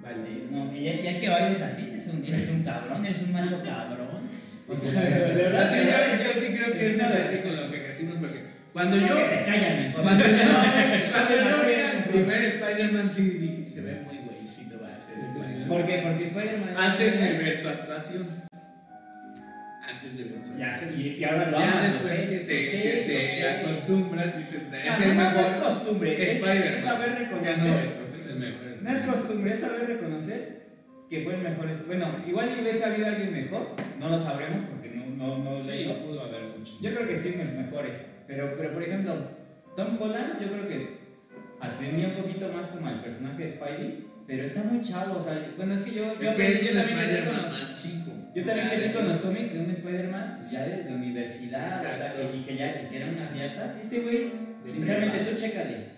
[0.02, 0.18] Vale,
[0.50, 3.62] no, y ya, ya que bailes así, eres un, eres un cabrón, eres un macho
[3.64, 4.28] cabrón.
[4.66, 7.70] O sea, de Así, de verdad, yo, yo sí creo que es diferente con lo
[7.70, 8.40] que crecimos porque
[8.72, 10.02] cuando Yo te papá.
[10.02, 10.32] cuando yo,
[11.12, 15.18] cuando yo vi al primer Spider-Man sí dije, se ve muy güeycito va a ser
[15.22, 15.68] Spider-Man.
[15.68, 15.98] ¿Por qué?
[16.02, 16.74] Porque Spider-Man.
[16.76, 18.26] Antes de ver su actuación.
[19.86, 20.58] Antes de verlo.
[20.58, 23.28] Ya sé, y, y ahora lo Ya amas, después sé, que te, sé, que te
[23.28, 23.48] sé.
[23.50, 25.40] acostumbras, dices, No, es el no, no mejor.
[25.42, 26.40] es costumbre, es, es
[26.82, 27.90] saber Ya no, reconocer.
[28.16, 28.82] Es el mejor.
[28.82, 30.63] No es costumbre, es saber reconocer
[31.14, 31.86] que fue el mejor.
[31.86, 33.68] Bueno, igual y hubiese habido alguien mejor,
[34.00, 36.80] no lo sabremos porque no, no, no Sí, pudo haber muchos.
[36.80, 38.06] Yo creo que sí, los mejores.
[38.26, 39.14] Pero, pero por ejemplo,
[39.76, 41.04] Tom Holland, yo creo que
[41.60, 45.16] atendía un poquito más como al personaje de Spidey, pero está muy chavo.
[45.16, 48.10] O sea, bueno, es que yo, yo, Es que yo también crecí con los- chico.
[48.34, 51.82] yo también crecí con los cómics de un Spider-Man pues, ya de, de universidad, o
[51.82, 52.30] sea, Exacto.
[52.32, 53.76] que, y que ya que era una riata.
[53.80, 54.32] Este güey,
[54.68, 55.94] sinceramente, tú chécale.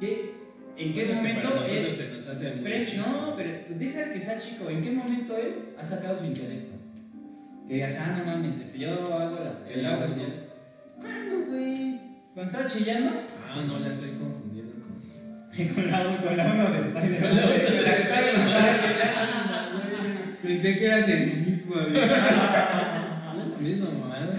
[0.00, 0.37] ¿Qué,
[0.78, 3.02] ¿En qué Es momento él- se nos hace muy pero, chico.
[3.10, 4.70] no, pero deja que sea chico.
[4.70, 6.76] ¿En qué momento él ha sacado su intelecto?
[7.66, 9.58] Que digas, ah, no mames, este, yo hago la.
[9.70, 10.06] El agua.
[10.96, 11.98] ¿Cuándo, güey?
[12.32, 13.10] ¿Cuando estaba chillando?
[13.46, 14.92] Ah, no la estoy confundiendo con.
[15.74, 17.20] con la con la uno de Spider-Man.
[17.20, 18.64] Con la uno de Spider-Man.
[20.42, 21.74] Pensé que era del mismo.
[21.74, 22.00] amigo.
[23.58, 24.36] La misma mamada.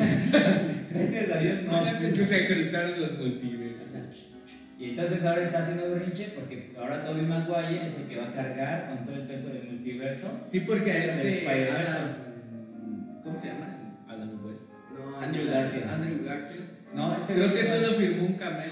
[0.92, 1.84] Gracias a Dios, no.
[1.84, 4.38] Que se cruzaron los multiversos.
[4.80, 8.32] Y entonces ahora está haciendo berrinche porque ahora Tobey Maguire es el que va a
[8.32, 10.42] cargar con todo el peso del multiverso.
[10.50, 11.46] Sí, porque a este.
[11.48, 13.68] Adam- ¿Cómo se llama?
[14.08, 14.64] Adam West.
[14.98, 15.90] No, Andrew Garfield.
[15.90, 16.66] Andrew Garfield.
[16.96, 18.72] No, este Creo güey que solo firmó un cameo.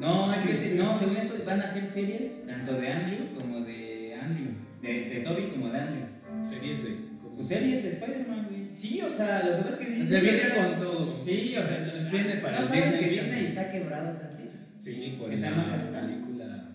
[0.00, 3.60] No, es que sí, no, según esto van a hacer series tanto de Andrew como
[3.60, 4.52] de Andrew.
[4.80, 6.04] De, de Toby como de Andrew.
[6.40, 6.96] Series de.
[7.20, 8.68] como- Pues series de Spider-Man, güey.
[8.74, 11.20] Sí, o sea, lo que pasa es que Se viene con todo.
[11.20, 13.10] Sí, o sea, Nos viene para ¿No sabes Disney que.
[13.22, 14.50] Disney está quebrado casi?
[14.82, 16.68] Sí, por Está la película.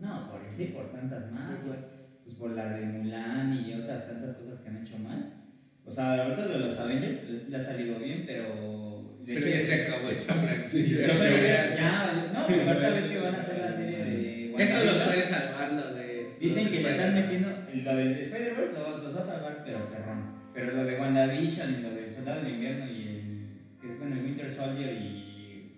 [0.00, 1.78] No, por ese y por tantas más, güey.
[2.22, 5.32] Pues por la de Mulan y otras tantas cosas que han hecho mal.
[5.86, 9.16] O sea, ahorita lo de los Avengers les, les ha salido bien, pero.
[9.24, 11.06] de Pero hecho, ya se acabó esa franquicia.
[11.06, 11.24] hecho,
[11.78, 14.54] ya, no, pues ahorita ves que van a hacer la serie de.
[14.58, 16.26] Eso los puede salvar lo de.
[16.38, 17.48] Dicen que le están metiendo.
[17.82, 20.34] Lo del Spider-Verse lo- los va a salvar, pero ferrón.
[20.52, 23.48] Pero lo de WandaVision y lo del Soldado del Invierno y el.
[23.80, 25.24] que es bueno, el Winter Soldier y.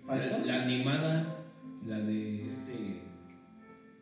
[0.05, 1.30] La, la animada,
[1.87, 3.01] la de este.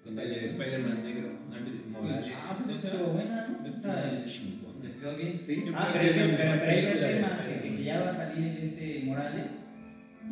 [0.07, 2.39] El de Spider-Man negro, Andrew Morales.
[2.49, 3.65] Ah, pues Esa estuvo buena, ¿no?
[3.67, 4.81] Está chingón.
[4.81, 5.41] Les quedó bien.
[5.45, 5.63] Sí.
[5.67, 7.83] Yo Ah, creo pero, que es la pero, pero película de tema, que, que, que
[7.83, 9.51] ya va a salir este Morales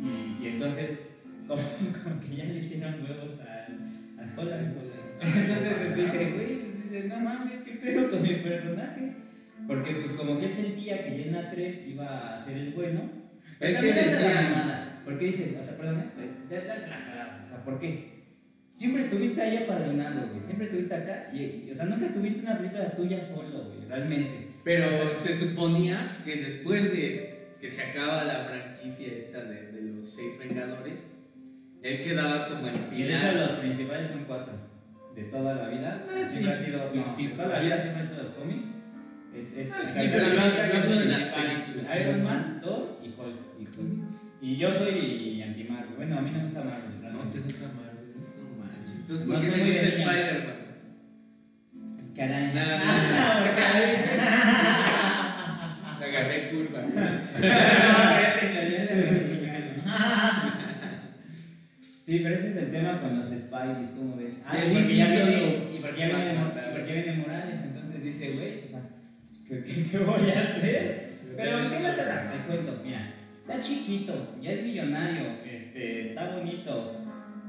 [0.00, 1.00] y, y entonces
[1.46, 1.62] como,
[2.02, 4.76] como que ya le hicieron huevos al, al Holland.
[5.20, 9.12] Entonces este, dice, güey, pues dice, no mames, ¿qué pedo con mi personaje?
[9.66, 13.02] Porque pues como que él sentía que Jenna 3 iba a ser el bueno.
[13.60, 16.30] Es que la decían- Porque dice, o sea, perdón, ¿eh?
[17.48, 18.18] Sea, ¿por qué?
[18.70, 20.42] Siempre estuviste ahí apadrinando, güey.
[20.44, 24.48] Siempre estuviste acá y, y, o sea, nunca tuviste una película tuya solo, güey, realmente.
[24.64, 24.86] Pero
[25.18, 30.38] se suponía que después de que se acaba la franquicia esta de, de los seis
[30.38, 31.10] Vengadores,
[31.82, 33.40] él quedaba como el Y de hecho final.
[33.40, 34.52] los principales son cuatro.
[35.16, 36.04] De toda la vida.
[36.08, 36.26] Ah, sí.
[36.38, 36.78] siempre ha sido.
[36.94, 37.02] No,
[37.34, 38.66] toda la vida siempre han sido los cómics.
[39.34, 42.00] Es, es, Ah, sí, pero yo- hablo de las películas.
[42.00, 43.60] Iron Man, Thor y Hulk.
[43.60, 43.88] Híjole.
[44.40, 45.96] Y yo soy anti-Marvel.
[45.96, 46.97] Bueno, a mí no me gusta Marvel.
[47.18, 47.38] No realmente.
[47.38, 48.94] te gusta Marvel, no manches.
[48.94, 49.88] Entonces, ¿por qué te gusta de.
[49.88, 50.58] Spider-Man?
[52.16, 52.46] Caray.
[55.98, 56.80] Te agarré curva.
[62.08, 64.38] Sí, pero ese es el tema con los Spideys, ¿cómo ves?
[64.46, 66.38] Ah, De y porque ya viene, y porque ya viene,
[66.72, 68.80] porque viene Morales, entonces dice, güey, o sea,
[69.46, 71.18] pues, ¿qué, voy a hacer?
[71.36, 76.30] Pero es que no se la cuento, mira, está chiquito, ya es millonario, este, está
[76.34, 76.97] bonito,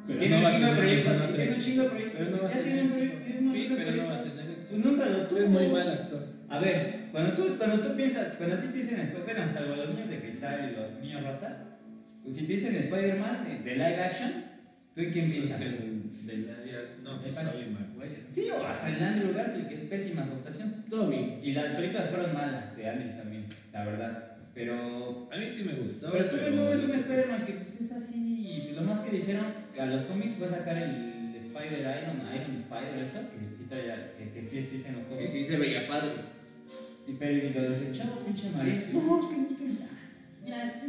[0.07, 2.49] Pero tiene no un chingo de proyectos, tiene un chingo de proyectos, Pero no va
[2.49, 4.33] a ya tener tiene un Sí, pero no va a proyectos.
[4.35, 4.69] tener éxito.
[4.69, 5.39] Pues nunca lo tuvo.
[5.39, 6.23] Es muy mal actor.
[6.49, 9.75] A ver, cuando tú, cuando tú piensas, cuando a ti te dicen, Sp- bueno, salvo
[9.75, 11.65] los niños de cristal y los niños rata,
[12.23, 14.31] pues si te dicen Spider-Man de, de live action,
[14.95, 15.61] ¿tú en quién Pues piensas?
[15.61, 17.51] que de la- ya- No, pues Exacto.
[17.57, 18.23] Tobey Maguire.
[18.27, 20.83] Sí, o hasta el Andrew Garfield, que es pésima su actuación.
[20.89, 21.39] Todo bien.
[21.43, 24.25] Y las películas fueron malas de Andrew también, la verdad.
[24.55, 25.29] Pero.
[25.31, 26.11] A mí sí me gustó.
[26.11, 26.93] Pero tú no ves un no.
[26.95, 28.17] Spider-Man que pues, es así.
[28.69, 29.45] Y lo más que le hicieron
[29.79, 33.75] a los cómics fue sacar el Spider Iron, Iron Spider, eso, que,
[34.17, 35.31] que, que sí existe en los Que cómics.
[35.31, 36.11] sí se veía padre.
[37.07, 38.51] Y pero y lo desechó, pinche sí.
[38.55, 39.77] No, es que no estoy.
[40.45, 40.81] Ya.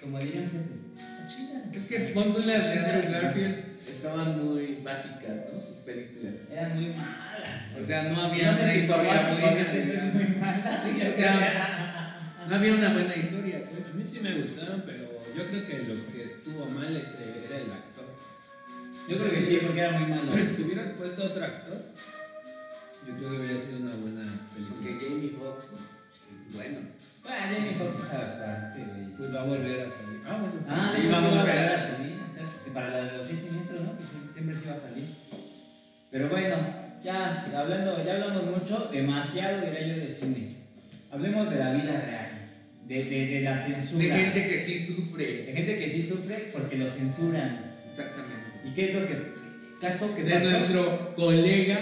[0.00, 0.64] Como dirían, jefe.
[0.98, 2.12] "A chingar a Es que madre".
[2.14, 3.56] ponte las de Andrew Garfield
[3.88, 5.60] estaban muy básicas, ¿no?
[5.60, 6.34] Sus películas.
[6.50, 7.76] Eran muy malas.
[7.82, 10.40] O sea, no había No sé una si historia papás muy a buena.
[10.40, 10.82] mala.
[10.82, 11.22] Sí, es que
[12.48, 13.86] no había una buena historia, pues.
[13.86, 15.05] A mí sí me gustaron, pero
[15.36, 18.04] yo creo que lo que estuvo mal es, eh, era el actor.
[19.08, 20.30] Yo creo que sí, porque era muy malo.
[20.46, 21.82] Si hubieras puesto otro actor,
[23.06, 24.22] yo creo que hubiera sido una buena
[24.54, 25.08] Porque película.
[25.10, 25.70] Jamie Foxx,
[26.54, 26.78] bueno.
[27.22, 29.16] Bueno, Jamie Foxx es adaptar, sí, güey.
[29.16, 30.20] Pues va a volver a salir.
[30.26, 30.54] Ah, bueno.
[30.68, 31.54] Ah, Sí, vamos a a ver.
[31.56, 32.58] ver a salir, exacto.
[32.64, 33.92] Sí, para la de los seis siniestros, ¿no?
[33.92, 35.14] Pues sí, siempre sí va a salir.
[36.10, 36.56] Pero bueno,
[37.04, 40.56] ya hablando, ya hablamos mucho, demasiado diría yo de cine.
[41.10, 42.25] Hablemos de la vida real.
[42.86, 44.04] De, de, de la censura.
[44.04, 45.42] De gente que sí sufre.
[45.44, 47.74] De gente que sí sufre porque lo censuran.
[47.90, 48.46] Exactamente.
[48.64, 49.16] ¿Y qué es lo que
[49.80, 50.50] caso que De pasó?
[50.50, 51.78] nuestro colega.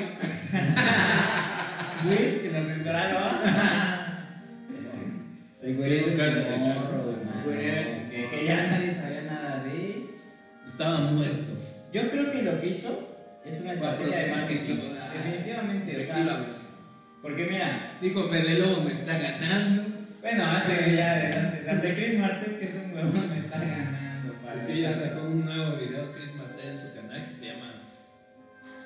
[2.05, 3.35] Luis, que nos censuraron.
[5.62, 7.14] El güey de morro,
[7.45, 7.59] Güey.
[8.11, 10.07] que, que ya nadie sabía nada de él.
[10.67, 11.53] Estaba muerto.
[11.93, 14.79] Yo creo que lo que hizo es una estrategia de marketing.
[15.01, 16.47] ah, Definitivamente, o sea,
[17.23, 19.93] porque mira, Dijo Lobo me está ganando.
[20.24, 24.34] Bueno, hace ya adelante, hasta Chris Martin, que es un huevón, me está ganando.
[24.54, 27.70] Es que ya sacó un nuevo video Chris Martel en su canal que se llama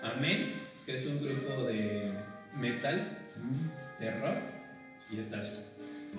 [0.03, 0.51] Amén,
[0.85, 2.11] que es un grupo de
[2.59, 3.09] metal,
[4.01, 4.35] terror,
[5.12, 5.62] y está así.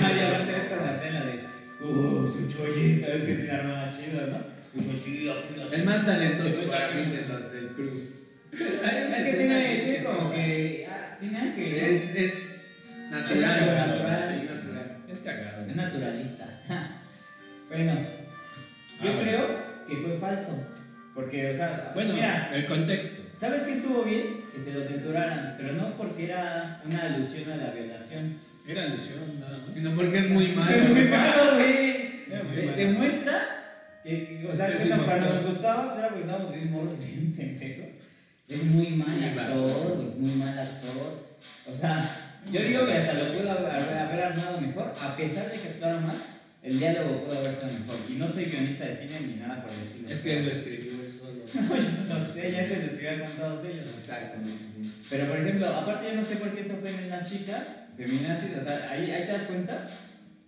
[0.00, 1.38] Ya, ya aparte esta es la escena de,
[1.84, 4.38] oh, su chollita, es que se armaba chido, ¿no?
[4.74, 7.18] Y pues sí, apenas- El más talentoso para mí de
[7.54, 7.92] del crew.
[8.50, 10.77] Es que tiene, como que,
[11.20, 11.76] tiene ángel, ¿no?
[11.78, 12.48] Es, es
[13.10, 13.42] natural.
[13.42, 14.18] Es natural.
[14.28, 14.96] Sí, natural.
[15.10, 15.66] Es cagado.
[15.66, 16.60] Es naturalista.
[17.68, 18.00] bueno, yo
[19.00, 19.20] Ah, bueno.
[19.22, 20.66] creo que fue falso.
[21.14, 23.22] Porque, o sea, Bueno, mira, el contexto.
[23.38, 24.42] ¿sabes qué estuvo bien?
[24.54, 28.38] Que se lo censuraran, pero no porque era una alusión a la violación.
[28.66, 29.72] Era alusión nada más.
[29.74, 31.10] Sino porque es muy Es muy malo.
[31.10, 32.08] malo, güey.
[32.28, 32.76] Malo.
[32.76, 33.42] Demuestra
[34.04, 35.20] que, que, o Es sea, que actor.
[35.34, 38.07] nos gustaba, era porque estábamos bien morros, bien pendejos.
[38.48, 41.26] Es muy mal actor, es muy mal actor.
[41.70, 45.68] O sea, yo digo que hasta lo pudo haber, armado mejor, a pesar de que
[45.68, 46.16] actuara mal,
[46.62, 47.96] el diálogo pudo haber sido mejor.
[48.08, 50.08] Y no soy guionista de cine ni nada por el estilo.
[50.08, 51.38] Es que lo escribió él solo.
[51.68, 53.84] No, yo no sé, ya te lo escribía con todos ellos.
[53.98, 54.64] Exactamente.
[55.10, 58.64] Pero por ejemplo, aparte yo no sé por qué se ofenden las chicas feminazis, o
[58.64, 59.88] sea, ahí, ahí te das cuenta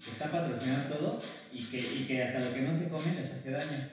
[0.02, 3.30] que está patrocinado todo y que, y que hasta lo que no se come les
[3.30, 3.88] hace daño.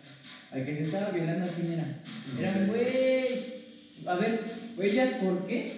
[0.51, 1.85] Al que se estaba violando, ¿quién era?
[2.39, 3.56] Era un güey.
[4.05, 4.41] A ver,
[4.81, 5.73] ellas, ¿por qué?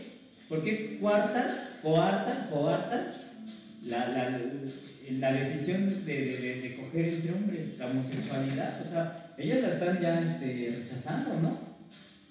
[0.47, 1.47] ¿Por qué cuartan,
[1.81, 3.11] coartan, coartan
[3.87, 4.39] la, la,
[5.19, 8.81] la decisión de, de, de, coger entre hombres, la homosexualidad?
[8.85, 11.59] O sea, ellas la están ya este, rechazando, ¿no?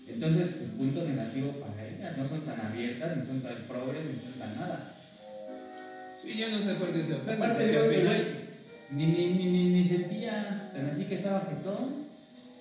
[0.09, 2.16] Entonces, pues punto negativo para ellas.
[2.16, 4.94] No son tan abiertas, ni son tan progres, ni son tan nada.
[6.20, 7.44] Sí, yo no sé por qué se ofende.
[7.44, 8.27] Aparte, porque yo, al final-
[8.90, 12.08] ni, ni, ni, ni, ni sentía tan así que estaba jetón.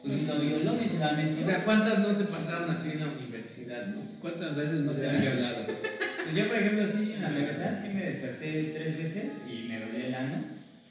[0.04, 1.44] Pues lo violó ni se la metió.
[1.46, 4.02] O sea, ¿cuántas no te pasaron así en la universidad, no?
[4.22, 5.66] ¿Cuántas veces no te han violado?
[5.68, 9.80] Pues yo, por ejemplo, sí, en la universidad sí me desperté tres veces y me
[9.80, 10.44] dolía el ano.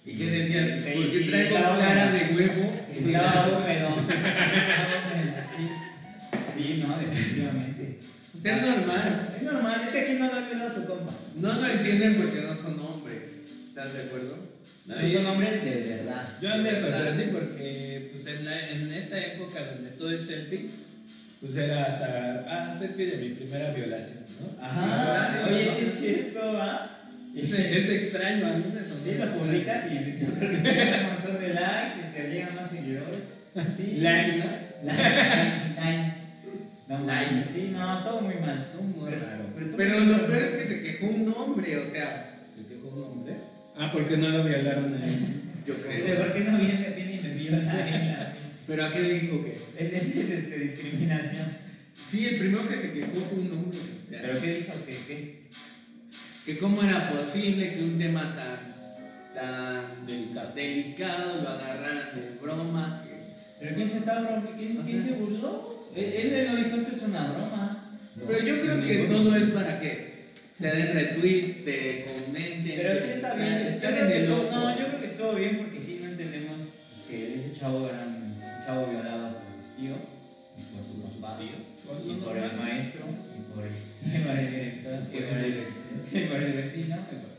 [0.04, 0.68] ¿Y qué decías?
[0.68, 2.12] Sí, Porque sí, traigo húmedo.
[2.12, 2.72] de huevo.
[2.96, 3.88] Estaba húmedo.
[5.56, 5.68] Sí,
[6.54, 7.98] sí, no, definitivamente.
[8.34, 9.28] Usted es normal.
[9.36, 11.12] Es normal, es que aquí no lo ha violado su compa.
[11.36, 13.42] No se entienden porque no son hombres.
[13.68, 14.38] ¿Estás de acuerdo?
[14.86, 16.28] No, No y- son hombres de verdad.
[16.40, 20.68] Yo me sorprendí porque pues, en, la- en esta época donde todo es selfie,
[21.40, 24.62] pues era hasta, ah, selfie de mi primera violación, ¿no?
[24.64, 26.92] Ajá, Sí, oye, sí, es cierto, ¿va?
[27.36, 31.48] Es, es extraño, a mí me sonó Sí, lo publicas y tienes un montón de
[31.54, 33.16] likes y te llegan más seguidores.
[33.76, 33.96] Sí.
[34.00, 34.44] Like, ¿no?
[34.84, 36.12] Like, like.
[36.88, 37.44] No, Like.
[37.52, 38.56] sí, no, estuvo muy mal.
[38.56, 39.44] Estuvo muy Pero- raro.
[39.56, 42.35] Pero, Pero lo peor es que se quejó un hombre, o sea,
[43.78, 45.18] Ah, porque no lo violaron a él.
[45.66, 46.16] yo creo.
[46.18, 48.16] ¿Por qué no viene, viene y me viola a él?
[48.66, 49.58] Pero ¿a qué le dijo que?
[49.78, 51.46] Es, es, es, este, discriminación.
[52.06, 53.78] Sí, el primero que se quejó fue un hombre.
[53.78, 54.72] O sea, ¿Pero qué dijo?
[54.86, 54.96] ¿Qué?
[55.06, 55.46] qué?
[56.46, 60.54] que cómo era posible que un tema tan, tan Delicado.
[60.54, 63.02] delicado lo agarraran de broma.
[63.04, 63.16] que-
[63.60, 64.50] ¿Pero quién se estaba broma?
[64.56, 65.88] ¿Quién, quién se burló?
[65.96, 67.98] Él, él le dijo, esto es una broma.
[68.26, 70.05] Pero yo creo que todo es para que
[70.58, 72.76] te den retweet, te comenten.
[72.76, 73.52] Pero sí está bien.
[73.66, 76.62] Estar Yo estuvo- no, yo creo que estuvo bien porque sí no entendemos
[77.08, 79.94] que ese chavo era un chavo violado por su tío,
[80.58, 83.02] y por su papá, y por el maestro,
[83.36, 85.64] y por el, director, y por el,
[86.12, 86.96] y por el vecino.
[86.96, 87.36] y por-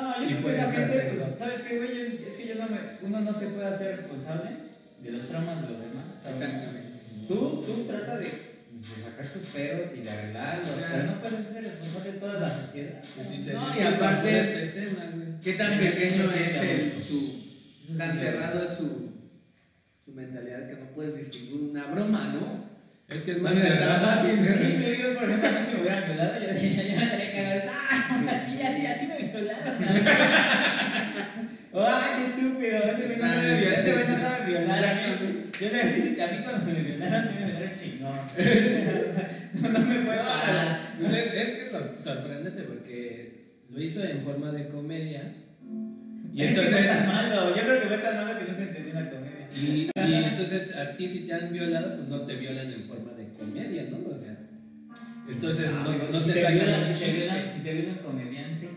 [0.00, 1.38] No, yo Y creo que puedes esa gente, pues.
[1.38, 2.24] ¿sabes qué, güey?
[2.26, 4.50] Es que yo no me, uno no se puede hacer responsable
[5.02, 6.06] de los traumas de los demás.
[6.30, 6.88] Exactamente.
[7.28, 8.28] Tú, tú trata de,
[8.88, 12.18] de sacar tus pedos y de arreglarlos, O sea, pero no puedes ser responsable de
[12.18, 13.02] toda la sociedad.
[13.14, 15.40] Pues si se No, y aparte- esta escena, güey.
[15.42, 17.42] ¿Qué tan pequeño es el, su.
[17.84, 19.12] Eso tan sí, cerrado es su,
[20.04, 22.70] su mentalidad que no puedes distinguir una broma, ¿no?
[23.08, 24.06] Es que es más cerrado.
[24.22, 24.28] Sí,
[25.02, 27.72] yo, por ejemplo, a mí si me hubieran violado, yo, yo me estaría cagando.
[27.72, 28.22] ¡Ah!
[28.30, 29.76] Así, así, así me violaron.
[31.74, 32.78] ¡Ah, qué estúpido!
[32.78, 33.78] Ese güey no sabe violar.
[33.80, 34.84] Ese güey no sabe violar.
[34.84, 37.44] A mí- Yo le voy a decir que a mí cuando me violaron, sí me
[37.46, 38.18] violaron chingón.
[39.62, 40.94] No, no me puedo parar.
[41.00, 45.34] Es, es que es lo sorprendente porque lo hizo en forma de comedia.
[46.34, 47.54] Y es entonces, tan malo.
[47.54, 49.48] Yo creo que fue tan malo que no se entendió la comedia.
[49.54, 53.12] y, y entonces a ti si te han violado, pues no te violan en forma
[53.12, 53.98] de comedia, ¿no?
[54.14, 54.36] O sea,
[55.28, 57.22] Entonces Ah, no, no si te te sacan viola, los si te chistes.
[57.24, 58.68] viola, si te viola un comediante,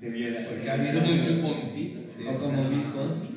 [0.00, 0.38] te viola.
[0.48, 2.00] Porque ha habido mucho- chuponcito.
[2.16, 3.29] sí, O es como Bill Cosby.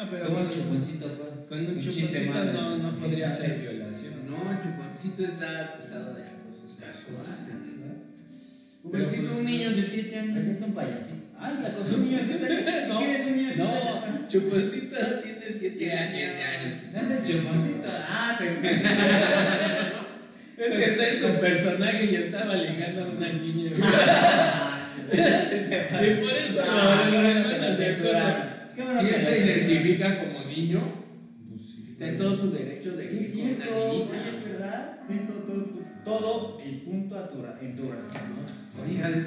[0.00, 1.06] No, pero Como con, el chuponcito,
[1.48, 3.06] con un Un chuponcito malo, no, no chuponcito.
[3.06, 4.12] podría ser violación.
[4.26, 7.36] No, Chuponcito está acusado de acoso sexual.
[7.36, 7.96] sexual.
[8.82, 10.38] Pobrecito, Pero, pues, un niño de 7 años.
[10.38, 11.24] Ese es un payasito.
[11.38, 12.64] Ay, la cosa un niño de siete años.
[12.88, 13.84] No, ¿Quién es un niño de siete años?
[14.20, 16.10] No, chuponcito tiene 7 Tiene años.
[16.12, 16.74] 7 años.
[16.94, 17.88] No es el chuponcito.
[17.88, 18.44] Ah, se.
[20.60, 23.70] Es que está en su personaje y estaba ligando a una niña.
[23.70, 23.74] y
[26.20, 28.32] por eso Ah, lo qué bueno que lo te hace censuraron.
[28.32, 28.46] cosa.
[28.69, 30.80] Qué bueno Si que él se identifica como niño,
[31.48, 35.00] Pues sí, está en todo su derecho de Sí, es una es verdad.
[35.06, 38.82] Tienes todo, todo, todo, todo el punto a tu, en tu razón, ¿no?
[38.82, 39.20] Oiga, de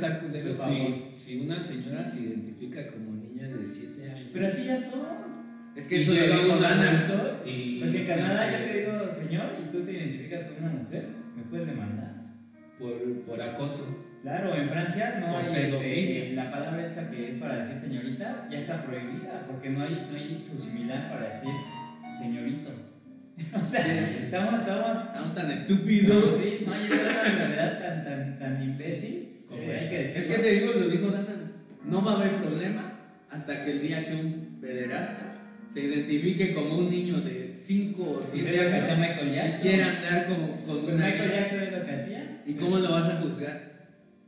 [0.55, 4.23] si, si una señora se identifica como niña de 7 años.
[4.33, 5.33] Pero así ya son.
[5.75, 7.05] Es que y eso lo un Dana.
[7.05, 7.79] adulto y.
[7.79, 11.43] Pues en Canadá yo te digo señor y tú te identificas como una mujer, me
[11.43, 12.23] puedes demandar.
[12.79, 14.12] Por, por acoso.
[14.23, 18.57] Claro, en Francia no hay este, la palabra esta que es para decir señorita, ya
[18.57, 21.49] está prohibida, porque no hay, no hay su similar para decir
[22.17, 22.69] señorito.
[23.61, 26.39] o sea, estamos, estamos, Estamos tan estúpidos.
[26.41, 29.43] sí, no hay realidad tan, tan, tan imbécil.
[29.45, 29.89] Como eh, esta.
[29.89, 31.51] que Es que te digo, lo dijo Dana.
[31.83, 32.93] No va a haber problema
[33.29, 35.33] hasta que el día que un pederasta
[35.69, 39.59] se identifique como un niño de 5 o Si 7 es lo que hacía años
[39.59, 42.41] y quiera andar con, con Pues una Michael Jackson es lo que hacía.
[42.45, 43.72] ¿Y cómo lo vas a juzgar?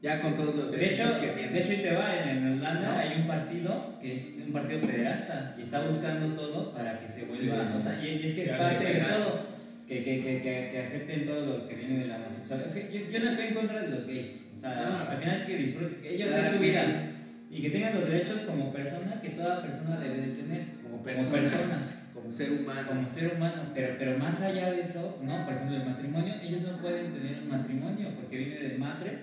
[0.01, 1.59] Ya con todos los De derechos hecho, que de tiene.
[1.59, 5.61] hecho, ahí te va, en, Holanda hay un partido que es un partido pederasta y
[5.63, 7.77] está buscando todo para que se vuelva, Sí.
[7.77, 9.55] o sea, y, y es que es parte de todo,
[9.87, 12.67] que, que, que, que, acepten todo lo que viene de la homosexualidad.
[12.67, 15.09] Es que yo, yo no estoy en contra de los gays, o sea, No.
[15.09, 16.83] al final que disfruten, que ellos den su vida
[17.49, 21.03] y que tengan los derechos como persona que toda persona debe de tener, Como como
[21.03, 21.77] persona, persona
[22.13, 22.87] como ser humano.
[22.87, 26.61] como ser humano, pero, pero más allá de eso, no, por ejemplo, el matrimonio, ellos
[26.63, 29.19] no pueden tener un matrimonio porque viene del matre,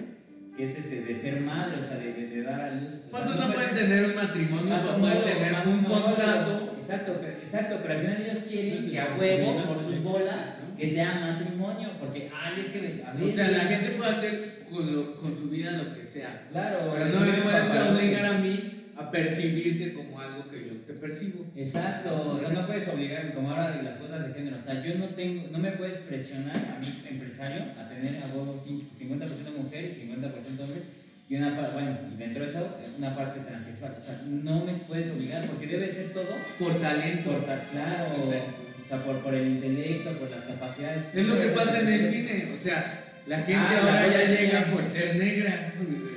[0.56, 2.88] que es este, de ser madre, o sea, de, de, de dar a luz.
[2.88, 4.76] O sea, ¿Cuántos no pueden tener un matrimonio?
[4.76, 6.76] No pueden tener un contrato.
[6.78, 10.46] Exacto, pero, exacto, pero al final ellos quieren que a huevo, por no sus bolas,
[10.68, 10.76] ¿no?
[10.76, 14.64] que sea matrimonio, porque, ay, es que, a ver, O sea, la gente puede hacer
[14.70, 16.46] con, lo- con su vida lo que sea.
[16.50, 20.91] Claro, Pero no me puedes obligar a mí a percibirte como algo que yo te
[21.02, 21.44] percibo.
[21.56, 24.82] Exacto, o sea, no puedes obligar, como ahora de las cuotas de género, o sea,
[24.82, 28.88] yo no tengo, no me puedes presionar a mi empresario a tener a huevo cin-
[28.98, 30.82] 50% mujer y 50% hombres
[31.28, 34.72] y una parte, bueno, y dentro de eso, una parte transexual, o sea, no me
[34.74, 36.24] puedes obligar porque debe ser todo
[36.58, 37.30] Por talento.
[37.32, 38.62] por, claro, Exacto.
[38.84, 41.04] o sea, por, por el intelecto, por las capacidades.
[41.14, 42.52] Es lo que pasa en el cine.
[42.54, 45.72] O sea, la gente Ah, ahora la ya llega por ser negra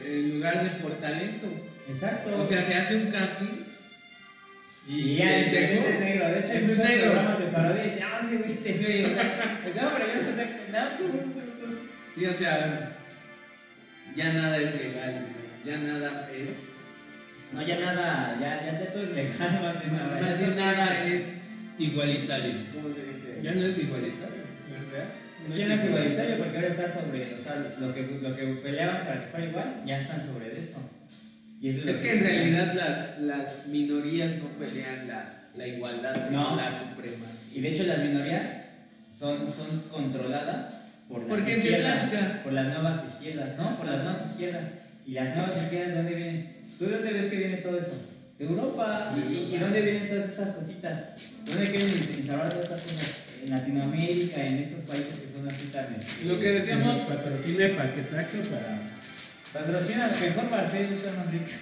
[0.06, 1.48] en lugar de por talento.
[1.88, 2.42] Exacto.
[2.42, 3.65] O sea, se hace un casting
[4.88, 7.12] y ya ese, ese es negro, de hecho ese es negro.
[7.12, 10.30] programas de parodia y dice, ah, ese güey, ese güey, o sea, no, pero yo
[10.30, 11.78] no sé, no, tú, tú, tú.
[12.14, 12.92] Sí, o sea,
[14.16, 15.28] ya nada es legal,
[15.66, 16.72] ya nada es.
[17.52, 20.00] No, ya nada, ya, ya, todo es legal, más bien.
[20.02, 21.42] ahora, Más bien nada es- es.
[21.78, 22.54] Igualitario.
[22.74, 23.40] ¿Cómo le dice?
[23.44, 24.46] Ya no es igualitario.
[24.72, 25.08] ¿Es real?
[25.46, 28.34] Es que ya no es igualitario porque ahora está sobre, o sea, lo que, lo
[28.36, 30.90] que peleaban para que fuera igual, ya están sobre eso.
[31.66, 36.56] Y Es que en realidad las, las minorías no pelean la, la igualdad, sino No.
[36.58, 37.62] la Y supremacía.
[37.64, 38.46] de hecho las minorías
[39.18, 40.74] son, son controladas
[41.10, 42.12] por las Por gente izquierdas,
[42.44, 43.78] por las nuevas izquierdas, ¿no?
[43.78, 44.64] Por las nuevas izquierdas.
[45.08, 46.56] ¿Y las nuevas izquierdas de dónde vienen?
[46.78, 47.94] ¿Tú de dónde ves que viene todo eso?
[48.38, 49.16] De Europa.
[49.18, 51.04] ¿Y, y, y dónde vienen todas estas cositas?
[51.46, 53.26] ¿Dónde quieren instalar todas estas cosas?
[53.44, 55.96] En Latinoamérica, en estos países que son así tan...
[55.96, 58.80] este, Lo que decíamos, patrocine paquetaxo para.
[59.56, 61.60] Patrocina mejor para ser más ricas.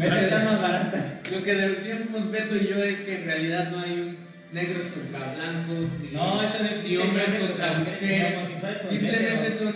[0.00, 1.20] Esta está más barata.
[1.30, 4.16] lo que decíamos Beto y yo es que en realidad no hay un
[4.52, 6.88] negros contra blancos, ni, No, eso no existe.
[6.90, 8.46] ni hombres contra mujeres,
[8.88, 9.74] Simplemente son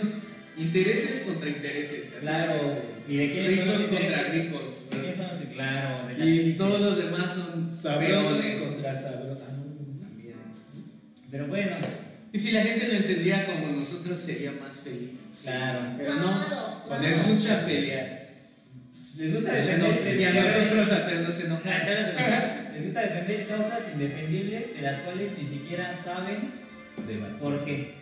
[0.57, 2.07] intereses contra intereses.
[2.11, 2.53] así Claro.
[2.73, 3.11] es.
[3.13, 4.89] ¿Y de quiénes son Ricos los contra ricos.
[4.89, 8.61] ¿De quiénes son los Claro, de las Y todos los demás son Sabrosos peones.
[8.61, 9.37] contra sabrosos.
[9.43, 9.55] Ah.
[10.01, 10.35] También.
[11.31, 11.75] Pero bueno,
[12.31, 15.28] Y si la gente lo entendiera como nosotros, sería más feliz.
[15.43, 15.79] Claro.
[15.97, 18.19] Pero no, les gusta pelear.
[19.17, 20.19] Les gusta Sí, defender.
[20.19, 21.83] y a nosotros hacernos Ah, enojar.
[21.83, 22.07] ¿sabes?
[22.73, 26.51] Les gusta defender causas indefendibles de las cuales ni siquiera saben
[27.05, 27.33] Debate.
[27.39, 27.93] por qué.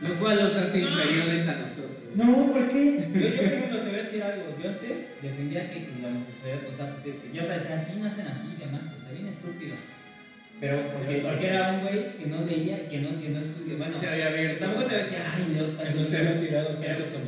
[0.00, 2.00] Lo cual los hace inferiores a nosotros.
[2.16, 3.06] No, ¿por qué?
[3.14, 4.56] Yo, yo, por ejemplo, te voy a decir algo.
[4.60, 8.48] Yo antes defendía que, que la homosexualidad, o sea, pues, ya sabes, así nacen así
[8.56, 9.76] y demás, o sea, bien estúpido.
[10.60, 13.76] Pero porque, porque era un güey que no leía, que no, que no estudió.
[13.76, 14.64] Bueno, se había abierto.
[14.64, 16.80] tampoco te voy a decir, ay, Que no se había tirado tantos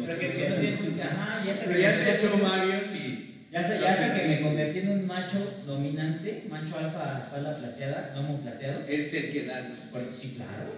[0.07, 0.81] Pero que si no homosexuales.
[1.05, 3.23] Ajá, ya te Pero ya se ha hecho varios y.
[3.53, 8.13] Ya, sé, ya hasta que me convertí en un macho dominante, macho alfa, espalda plateada,
[8.15, 8.81] lomo plateado.
[8.89, 9.61] Es el que da.
[9.63, 9.75] ¿no?
[9.93, 10.73] Pues sí, claro.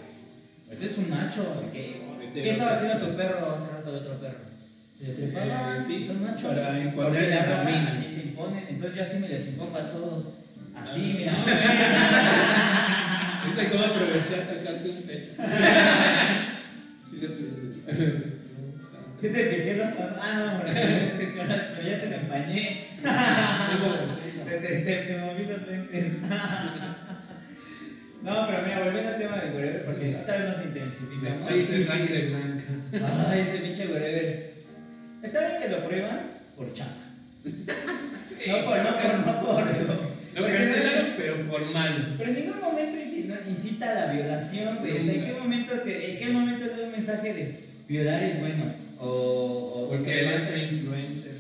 [0.67, 1.65] Pues es un macho.
[1.73, 4.39] que- ¿Qué estaba haciendo tu perro hace rato de otro perro?
[4.99, 6.51] Se trepaba, Eh, sí, son machos.
[6.51, 8.65] para Porque imponer la raza así se imponen.
[8.69, 10.25] Entonces yo así me les impongo a todos.
[10.83, 11.33] Así, mira.
[13.73, 15.31] Cómo aprovechar tocarte un pecho.
[17.11, 18.23] Sí, después.
[19.21, 19.89] ¿Sí te piqué los
[20.21, 20.73] Ah, no, pero
[21.89, 22.63] ya te lo empañé.
[24.45, 26.07] Te, te, te, te moví los lentes.
[28.23, 31.47] No, pero mira, volviendo al tema de wherever, porque otra vez nos intensificamos.
[31.49, 32.65] Sí, sí, sangre blanca.
[33.31, 34.53] Ay, ese pinche wherever.
[35.23, 36.21] Está bien que lo prueban
[36.57, 36.93] por chapa.
[37.45, 39.65] No por, no por, no por.
[40.41, 42.15] Lo cancelaron, pero por mal.
[42.19, 46.19] Pero en ningún momento inci- incita a la violación, sea, ¿En qué momento te, en
[46.19, 47.55] qué momento da un mensaje de
[47.89, 48.65] violar es bueno?
[49.01, 51.33] O, o Porque él o es un influencer.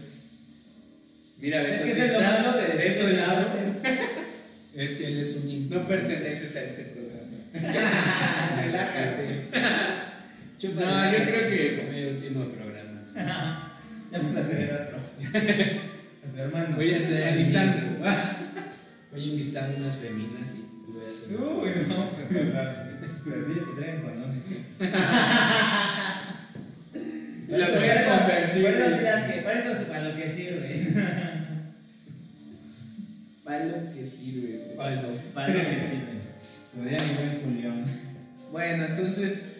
[1.41, 5.51] Mira, Es que es estás malo de eso se Es que él es un no
[5.53, 5.87] influencer.
[5.89, 7.19] perteneces a este programa.
[8.63, 9.29] Se la cagué.
[10.59, 10.87] Chúpale.
[10.87, 13.05] No, yo creo que Mi último programa.
[14.11, 14.97] Ya vamos a tener otro.
[14.99, 16.77] A su hermano.
[16.77, 17.99] Voy a hacer Lisandro.
[19.19, 21.35] Voy a invitar unas feminazis y voy a hacer.
[21.37, 24.47] Uy, no, pero Las que traen condones.
[27.49, 30.87] Las voy a convertir sí para eso es para lo que sirve.
[33.43, 34.59] Para lo que sirve.
[34.59, 34.77] güey.
[34.77, 35.09] Palo.
[35.35, 36.21] Para lo que sirve.
[36.71, 37.85] Como diría mi buen Julián.
[38.53, 39.57] Bueno, entonces,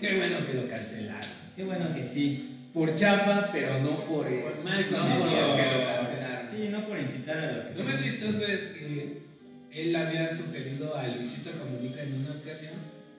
[0.00, 1.20] Qué bueno que lo cancelaron.
[1.54, 2.68] Qué bueno que sí.
[2.74, 6.41] por chapa, pero no por, eh, Por mal no por lo que lo cancelaron.
[6.52, 9.22] Sí, no por incitar a lo que Lo más chistoso es que
[9.72, 12.74] él había sugerido a Luisito Comunica en una ocasión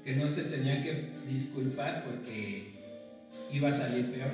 [0.06, 2.74] que no se tenía que disculpar porque
[3.52, 4.32] iba a salir peor.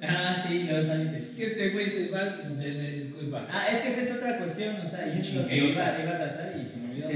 [0.00, 1.10] Ah, sí, lo sabes.
[1.36, 3.46] Y este güey se va y se disculpa.
[3.50, 6.14] Ah, es que esa es otra cuestión, o sea, yo es lo que iba, iba
[6.14, 7.08] a tratar y se me olvidó.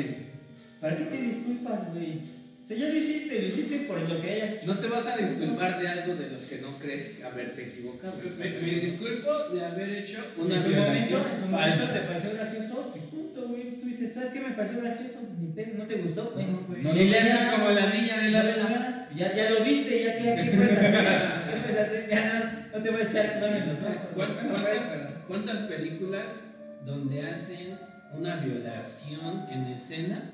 [0.81, 2.42] ¿Para qué te disculpas, güey?
[2.77, 4.61] Sea, ya lo hiciste, lo hiciste por lo que haya.
[4.67, 8.15] No te vas a disculpar de algo de lo que no crees haberte equivocado.
[8.39, 11.99] Me, me disculpo de haber hecho una en su violación momento, en su momento te
[12.01, 13.81] pareció gracioso, y punto, güey.
[13.81, 15.19] Tú dices, ¿sabes qué me pareció gracioso?
[15.27, 16.35] Pues ni pedo, ¿no te gustó?
[16.35, 16.79] Pues.
[16.97, 19.09] y le haces como la niña de la no vela.
[19.17, 21.05] Ya, ya lo viste, ya que ¿qué puedes hacer?
[21.51, 22.09] ¿Qué puedes hacer?
[22.11, 23.97] Ya no, no te voy a echar clon en los ojos.
[24.15, 26.53] ¿Cuán- Bueno, ¿Cuántas, cuántas películas
[26.87, 27.79] donde hacen
[28.15, 30.31] una violación en escena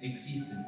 [0.00, 0.58] existen?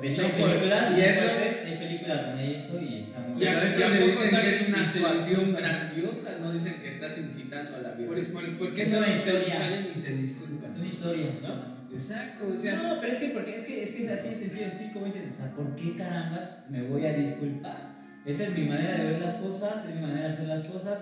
[0.00, 3.40] De hecho, hay películas, y y eso- hay películas donde hay eso y está muy
[3.40, 4.80] Ya, Pero eso ya le dicen que es una y
[5.28, 5.62] disculpan.
[5.62, 8.32] grandiosa, no dicen que estás incitando a la ¿Por, violencia.
[8.32, 9.54] por, por qué Es una historia.
[9.54, 10.72] salen y se disculpan?
[10.72, 11.42] Son historias.
[11.42, 11.72] ¿No?
[11.92, 14.36] Exacto, o sea, No, pero es que, porque, es, que, es que es así de
[14.36, 17.92] sencillo, sí, como dicen, o sea, ¿por qué carambas me voy a disculpar?
[18.24, 21.00] Esa es mi manera de ver las cosas, es mi manera de hacer las cosas.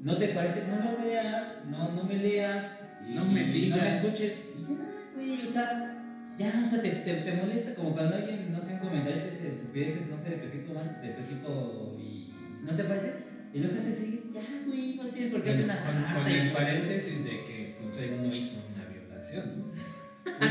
[0.00, 3.50] No te parece, no lo veas, no, no me leas, y- No me y No
[3.50, 3.82] sigas.
[3.82, 5.91] me escuches, y ya, güey, o sea,
[6.38, 9.48] ya, o sea, te, te, te molesta como cuando alguien, no sé, en comentarios dice
[9.48, 12.32] estupideces, no sé, de tu equipo, de tu equipo, y
[12.64, 13.12] no te parece,
[13.52, 16.32] y lo dejas de seguir, ya, güey, no tienes por qué hacer una con, con
[16.32, 19.72] el paréntesis de que pues, él no hizo una violación.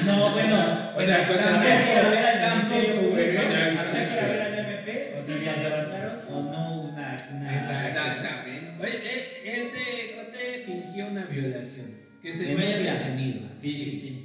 [0.05, 5.21] No, bueno, O sea, cosas de- que tampoco, güey, habría que ver al MP, O
[5.21, 7.15] si sea, ya se levantaron o no una.
[7.15, 8.75] Exactamente.
[8.81, 9.79] Oye, e- ese
[10.15, 11.87] cote fingió una violación.
[12.21, 12.93] Que se Denuncia.
[12.93, 13.49] vaya detenido.
[13.55, 14.20] Sí, sí, sí.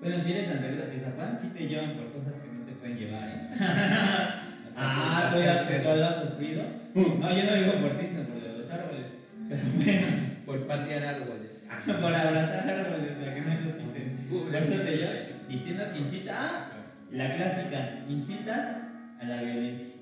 [0.00, 2.96] Bueno, si eres anterior a Tizapán, sí te llevan por cosas que no te pueden
[2.96, 3.50] llevar, ¿eh?
[4.78, 6.62] Ah, ¿tú ya has, sufrido?
[6.94, 9.06] No, yo no digo por ti, sino por los árboles.
[9.48, 10.06] Pero bueno,
[10.44, 11.64] Por patear árboles.
[11.86, 14.26] por abrazar árboles para que no los quiten.
[14.28, 15.16] Por eso te llevan
[15.48, 16.68] diciendo que incita, ah,
[17.10, 18.82] la clásica, incitas
[19.18, 19.94] a la violencia.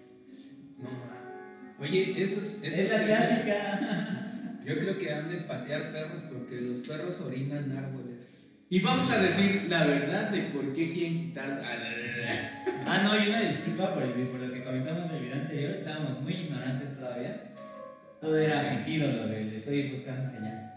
[0.78, 0.88] No.
[1.78, 4.20] Oye, esos, esos Es la sí, clásica.
[4.64, 8.34] Yo creo que han de patear perros porque los perros orinan árboles.
[8.75, 11.61] Y vamos a decir la verdad de por qué quieren quitar la...
[12.85, 15.70] Ah, no, y una disculpa por, el, por lo que comentamos en el video anterior,
[15.70, 17.53] estábamos muy ignorantes todavía.
[18.20, 20.72] Todo era fingido, lo del estoy buscando señal.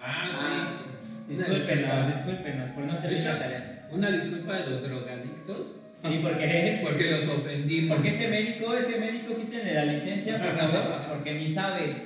[0.00, 0.84] Ah, Ah, sí.
[1.28, 3.88] Discúlpenos, discúlpenos por no hacer De esa hecho, tarea.
[3.90, 7.96] Una disculpa a los drogadictos Sí, porque, porque los ofendimos.
[7.96, 12.02] porque ese médico, ese médico quítenle la licencia, por favor, porque ni sabe.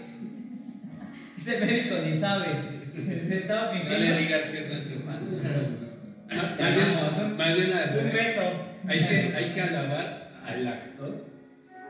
[1.37, 2.76] Ese médico ni sabe.
[3.31, 4.15] Estaba No fingiendo.
[4.15, 5.21] le digas que es nuestro fan.
[6.29, 8.13] Más bien- un- más bien al Un revés.
[8.13, 8.67] beso.
[8.89, 11.25] Hay que, hay que alabar al actor.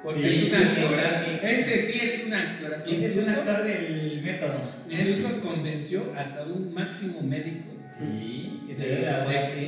[0.02, 1.22] Porque Sí, es una sí, actoraza.
[1.42, 2.96] Ese sí es una actuación.
[2.96, 4.60] Ese es un actor del método.
[4.90, 9.66] Incluso convenció hasta un máximo médico Sí, que se de, la baje.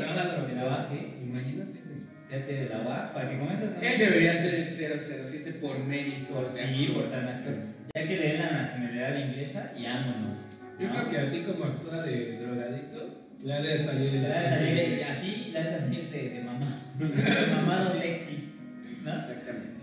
[0.55, 1.15] la baje.
[1.23, 1.79] Imagínate.
[2.29, 4.71] Fíjate de la UAC, para que comiences a Él debería ser el
[5.01, 6.47] 007 por mérito.
[6.53, 7.55] Sí, por tan actor.
[7.95, 10.37] Ya que le den la nacionalidad inglesa y vámonos.
[10.79, 10.95] Yo ¿no?
[10.95, 15.03] creo que así como actúa de drogadicto, La de salir de La la de salir
[15.03, 16.67] así, la de salir de, de mamá.
[16.99, 18.49] De mamado sexy.
[19.05, 19.15] ¿No?
[19.19, 19.79] Exactamente.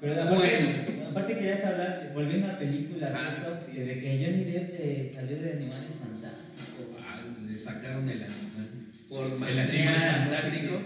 [0.00, 1.08] Pero aparte, Bueno.
[1.10, 3.72] aparte querías hablar, volviendo a películas, Ah, esto, sí.
[3.72, 7.04] que de que Johnny Depp eh, salió de Animales Fantásticos.
[7.04, 7.20] Ah,
[7.50, 8.68] le sacaron el animal.
[9.08, 10.80] Por El animal fantástico.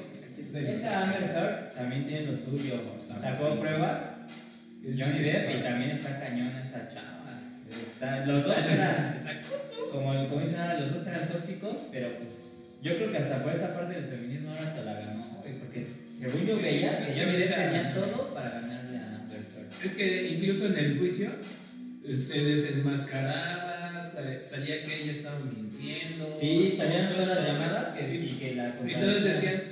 [0.55, 2.81] Esa Amber Heard también tiene lo suyo.
[2.99, 4.11] Sacó pruebas.
[4.85, 7.27] Johnny Depp y también está cañona esa chava.
[7.83, 9.19] Está- los dos eran,
[9.93, 13.53] como, como dicen ahora, los dos eran tóxicos, pero pues yo creo que hasta por
[13.53, 17.55] esa parte del feminismo ahora hasta la ganó, güey, porque según yo veía, sí, ahorita-
[17.57, 19.87] tenía todo para ganarle a Amber Heard.
[19.87, 21.31] Es que incluso en el juicio
[22.05, 26.33] se desenmascaraba, sa- salía que ella estaba mintiendo.
[26.33, 29.63] Sí, salían todas las llamadas que, y que la Y todos decían,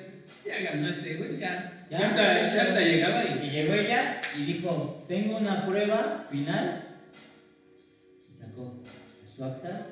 [0.47, 1.87] ya ganaste, güey, ya.
[1.91, 3.51] Ya, hasta, ya hasta llegaba Y y.
[3.51, 6.85] llegó ella y dijo, tengo una prueba final.
[7.77, 8.81] Y sacó
[9.37, 9.87] su acta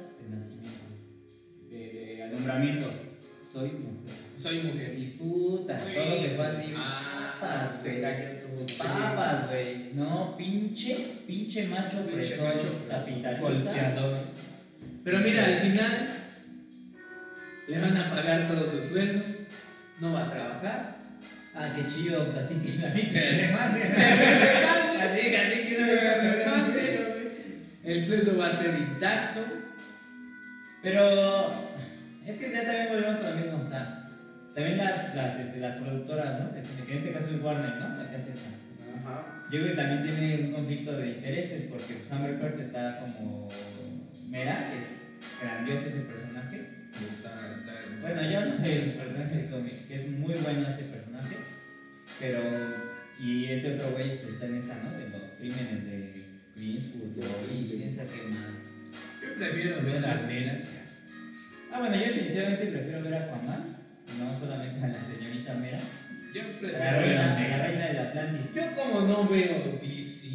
[2.28, 2.90] alumbramiento.
[3.42, 4.16] Soy mujer.
[4.36, 4.98] Soy mujer.
[4.98, 6.74] Y puta, todo se fue así.
[6.76, 8.02] Ah, Papas, güey.
[8.78, 9.90] Papas, güey.
[9.94, 13.40] No, pinche, pinche macho Pinche opresor, macho capitalista.
[13.40, 14.16] Golpeador.
[15.04, 16.08] Pero mira, al final
[17.68, 19.24] le van a pagar todos sus sueldos,
[20.00, 20.98] no va a trabajar.
[21.54, 23.82] Ah, qué chido, pues así que la que le mande.
[23.84, 26.98] Así, así que no le.
[27.84, 29.40] El sueldo va a ser intacto.
[30.82, 31.52] Pero
[32.28, 34.06] es que ya también volvemos a lo mismo, o sea,
[34.54, 36.52] también las, las, este, las productoras, ¿no?
[36.52, 37.88] Que, es- que en este caso es Warner, ¿no?
[37.88, 38.50] La que hace esa.
[39.00, 39.44] Ajá.
[39.50, 43.48] Yo creo que también tiene un conflicto de intereses porque pues, Amber Heard está como
[44.30, 44.88] Mera, que es
[45.42, 46.56] grandioso ese personaje.
[46.98, 48.00] Está, está hermoso.
[48.02, 51.36] Bueno, yo no de los personajes de cómic, que es muy bueno ese personaje,
[52.18, 52.70] pero.
[53.20, 54.90] Y este otro güey pues, está en esa, ¿no?
[54.90, 56.12] De los crímenes de
[56.56, 57.18] Greenswood
[57.52, 58.64] y quién sabe qué más.
[59.22, 60.77] Yo prefiero ver a Mera que
[61.72, 63.64] Ah, bueno, yo definitivamente prefiero ver a Aquaman,
[64.18, 67.98] no solamente a la señorita Mera, a- Yo la prefiero ver a la reina del
[67.98, 68.54] Atlantis.
[68.54, 70.28] Yo como no veo DC.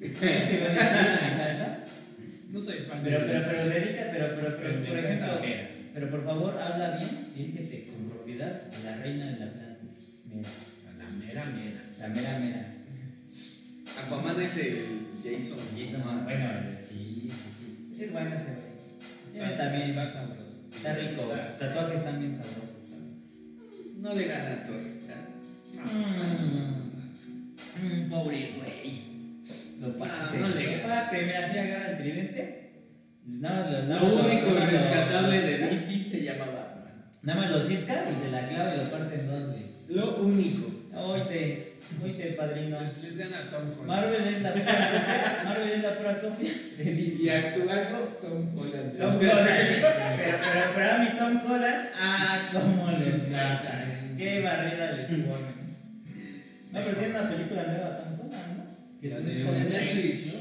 [2.50, 5.40] No soy fan Pero, de pero, pero, dedica, pero, pero, pero, por ejemplo,
[5.94, 10.14] pero por favor, habla bien, dirígete con propiedad a la reina del Atlantis.
[10.26, 10.48] Mera,
[10.88, 11.80] A la mera mera.
[12.00, 12.66] la mera mera.
[14.04, 15.58] Aquaman es el Jason.
[15.78, 16.46] Jason, bueno,
[16.80, 18.02] sí, sí, sí.
[18.04, 19.56] Es bueno ese güey.
[19.56, 20.39] También, está sabroso.
[20.80, 22.98] Está rico, sus tatuajes están bien sabrosos.
[23.98, 24.76] No le gana a Thor.
[24.76, 25.20] ¿verdad?
[27.78, 29.10] Mm, mm, pobre güey.
[29.80, 32.72] Lo parte, no le lo parte, mira, así agarra el tridente.
[33.26, 36.22] Nada más lo, nada Lo más único nada más lo- rescatable lo de DC se
[36.22, 37.10] llama Batman.
[37.22, 39.96] Nada más lo cisca y se la clava y lo parte en dos, güey.
[39.98, 40.66] Lo único.
[40.96, 41.72] Oíte,
[42.02, 42.78] oíte, padrino.
[43.02, 43.86] Les gana a Tom Holland.
[43.86, 47.22] Marvel es la pura Marvel es la pura copia de DC.
[47.22, 48.98] Y actuando Tom Holland.
[48.98, 49.48] Tom Holland.
[50.16, 53.84] Pero, pero, pero a mi Tom Holland, ah, cómo les mata.
[54.16, 55.60] Qué barrera les ponen.
[56.72, 59.00] No, pero tiene una película nueva Tom Holland, ¿no?
[59.00, 59.24] Que La es
[59.72, 60.40] Netflix, ¿no?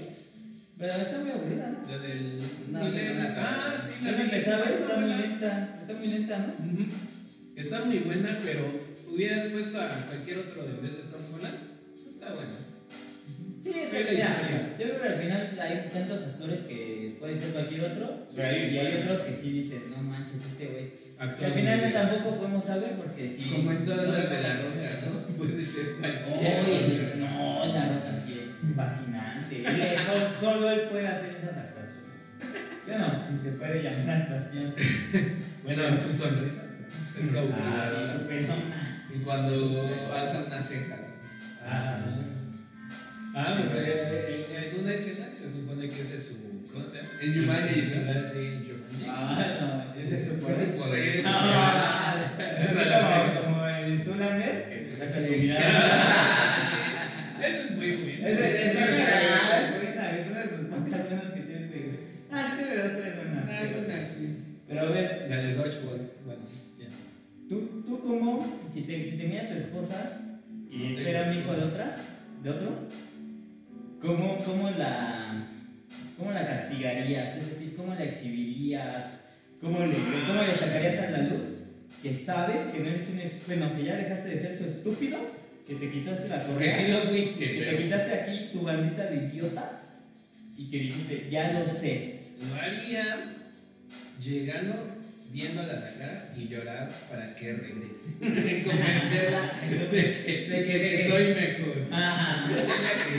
[0.78, 1.92] Pero está muy aburrida, ¿no?
[1.92, 2.40] La del.
[2.72, 5.78] No, sí, de- no Ah, sí, La empezaba está muy lenta.
[5.82, 6.54] Está muy lenta, ¿no?
[7.56, 8.62] Está muy buena, pero
[9.12, 11.09] hubieras puesto a cualquier otro vez de Holland.
[12.32, 12.70] Está bueno.
[13.62, 17.50] Sí, es que, mira, yo creo que al final hay tantos actores que puede ser
[17.50, 20.94] cualquier otro, y hay otros que sí dices, no manches, este güey.
[21.20, 23.50] Al final tampoco podemos saber porque si.
[23.50, 25.36] Como en todas no las de la roca, ¿no?
[25.38, 26.62] Puede ser cualquiera.
[26.62, 29.66] Oye, no, la roca sí es fascinante.
[30.06, 32.00] Solo, solo él puede hacer esas actuaciones.
[32.88, 34.74] Bueno, si se puede llamar actuación.
[35.62, 36.64] Bueno, su sonrisa.
[37.20, 37.56] Es como.
[37.62, 39.06] Ah, sí, su pelona.
[39.14, 39.52] Y cuando
[40.14, 40.99] alza una ceja.
[41.66, 42.00] Ah,
[43.36, 46.74] Ah, pues eh, en alguna escena se supone que ese es su.
[46.74, 47.10] ¿Cómo se llama?
[47.22, 49.06] En Jumanji, Sí, en Jumanji.
[49.08, 50.76] Ah, no, ese es su poder.
[50.76, 51.22] poder.
[51.26, 52.16] Ah,
[52.60, 52.72] es
[53.40, 55.34] como, el Zoolander, que te deja su.
[57.40, 58.28] Ese es muy bueno.
[58.28, 62.00] Ese es buena, es una de sus pocas buenas que tiene ese.
[62.32, 63.50] Ah, sí, tiene dos, tres buenas.
[63.50, 64.38] Alguna sí.
[64.68, 66.12] Pero a ver, La de Dodgeball.
[66.26, 66.42] Bueno,
[66.78, 66.88] ya.
[67.48, 70.19] ¿tú, tú cómo, si te, si te mira tu esposa
[72.44, 72.90] de otro,
[74.02, 75.34] ¿cómo, cómo la,
[76.18, 77.36] cómo la castigarías?
[77.38, 79.06] Es decir, ¿cómo la exhibirías?
[79.62, 81.42] ¿Cómo le, cómo le sacarías a la luz?
[82.02, 85.18] Que sabes que no eres un est- bueno, que ya dejaste de ser su estúpido,
[85.68, 86.78] que te quitaste la Que correa.
[86.78, 87.78] sí lo fuiste, que te pero.
[87.84, 89.78] quitaste aquí tu bandita de idiota
[90.58, 92.20] y que dijiste, ya lo sé.
[92.50, 93.18] Lo haría
[94.24, 94.74] llegando
[95.32, 98.14] viéndola la cara y llorar para que regrese.
[98.64, 101.88] Convencerla de que, De que- De que soy mejor.
[101.92, 102.48] Ajá.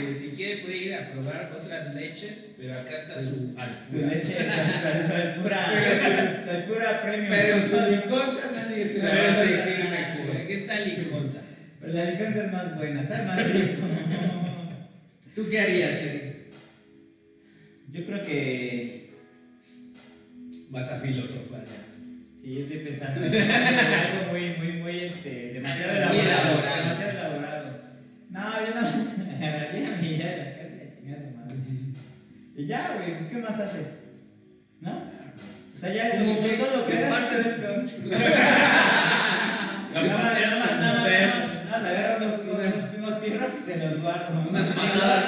[0.07, 4.07] que si quiere puede ir a probar otras leches, pero acá está su Su altura.
[4.07, 7.29] leche, su, su altura, su altura premium.
[7.29, 10.37] Pero su liconza nadie se la va a sentir mejor.
[10.37, 11.41] Aquí está liconza.
[11.79, 13.81] Pero la liconza es más buena, sabe más rico.
[15.35, 16.23] ¿Tú qué harías, Eric?
[17.91, 19.01] Yo creo que
[20.69, 21.65] Vas a filosofar.
[22.41, 26.49] Sí, estoy pensando en algo muy, muy, muy, este, demasiado Muy elaborado.
[26.49, 26.81] elaborado.
[26.83, 27.81] Demasiado elaborado.
[28.29, 30.47] No, yo nada más agarraría mi ya
[32.53, 33.93] y ya, güey, pues ¿qué más haces?
[34.81, 34.91] ¿No?
[35.75, 37.59] O sea, ya Como que todo lo que partes- es
[42.97, 44.47] unos, fierros y se los guardo.
[44.49, 45.25] Unas patadas,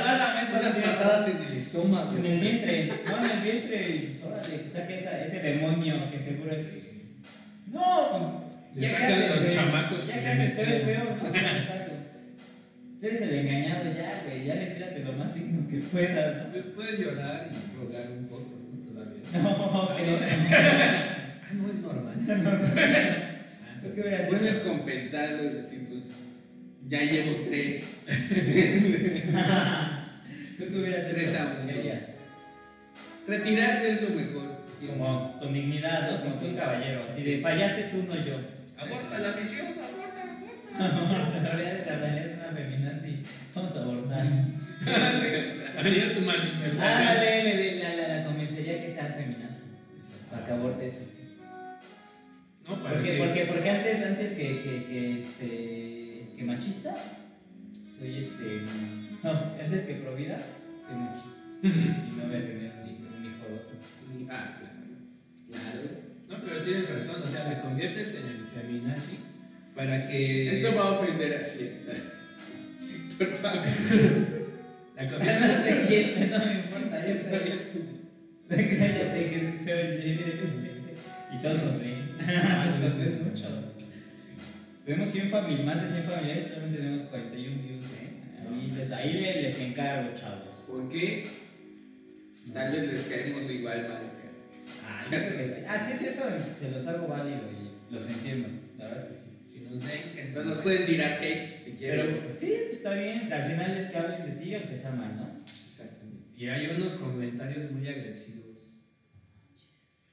[0.52, 2.18] unas patadas en el estómago.
[2.18, 6.20] En el vientre, no en el vientre, y pues órale, que saque ese demonio que
[6.20, 6.78] seguro es.
[7.74, 8.44] No,
[8.76, 11.28] Le sacan los chamacos Ya que que le haces, tú eres peor, ¿no?
[11.28, 11.92] Exacto.
[13.00, 16.52] Tú eres el engañado ya, güey, ya le tírate lo más digno que puedas, ¿no?
[16.52, 18.78] Pues Puedes llorar y rogar un poco, ¿no?
[18.88, 19.22] Todavía.
[19.34, 20.12] No, pero.
[21.46, 22.16] Ah, no es normal.
[23.84, 24.68] ¿Tú qué hubieras Puedes hecho?
[24.70, 26.02] compensarlo y decir, pues,
[26.88, 27.84] ya llevo tres.
[30.58, 31.40] ¿Tú qué hubieras Tres hecho?
[31.42, 31.66] a uno.
[31.68, 32.06] ¿Qué harías?
[33.28, 34.53] Retirarte es lo mejor.
[34.88, 36.22] Como con dignidad, ¿no?
[36.22, 38.38] Como tú un caballero, así de fallaste tú, no yo.
[38.78, 41.40] Aborta la misión, aborta, aborta.
[41.44, 43.24] la realidad, la realidad es una feminazi.
[43.56, 44.28] Vamos a abordar.
[45.78, 46.82] Harías tu manifestación.
[46.82, 49.64] Ah, le, le, le, la, la, la convencería que sea feminazi.
[50.32, 51.06] Para que aborte eso.
[52.68, 56.96] No, para Porque, que- porque, porque antes, antes que, que, que, este, que machista,
[58.00, 58.62] soy este.
[59.24, 60.40] No, antes que provida,
[60.88, 61.40] soy machista.
[61.64, 63.78] y no voy a tener un hijo, un hijo otro.
[64.32, 64.73] Ah, claro.
[65.54, 65.82] Claro.
[66.28, 69.20] No, pero tienes razón, o sea, la conviertes en el feminazi
[69.76, 70.52] para que.
[70.52, 71.94] Esto va a ofender a Hacienda.
[73.18, 73.64] Por favor.
[74.96, 75.64] La no conviertes.
[75.64, 77.14] sé quién, no me importa, yo.
[78.50, 80.20] Cállate que se oye.
[81.32, 82.18] Y todos nos ven.
[82.84, 83.74] nos ven mucho.
[84.86, 88.14] Tenemos 100 familias, más de 100 familiares, solamente tenemos 41 views, ¿eh?
[88.46, 90.56] Ahí les, ahí les encargo, chavos.
[90.68, 91.30] ¿Por qué?
[92.54, 94.23] Tal vez les caemos igual mal.
[94.86, 95.62] Ah, yo creo que sí.
[95.68, 96.24] Ah, es eso,
[96.60, 98.48] se los hago válido y los entiendo.
[98.78, 99.30] La verdad es que sí.
[99.54, 102.20] Si nos ven, que nos pueden tirar hate si quieren.
[102.24, 103.32] Pero sí, está bien.
[103.32, 105.42] Al final es que hablen de ti, aunque sea mal, ¿no?
[105.46, 106.28] Exactamente.
[106.38, 108.44] Y hay unos comentarios muy agresivos.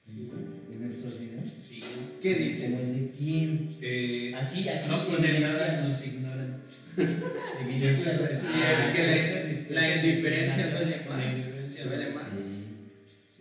[0.07, 1.49] En nuestros videos.
[1.49, 1.83] Sí.
[2.21, 2.73] ¿Qué dicen?
[2.73, 3.69] ¿Como el de quién?
[3.81, 4.89] Eh, Aquí, aquí.
[4.89, 6.61] no ponen nada, nos ignoran.
[7.01, 11.19] Eso es- eso Ah, es que la- indiferencia duele más.
[11.19, 12.25] La indiferencia duele más.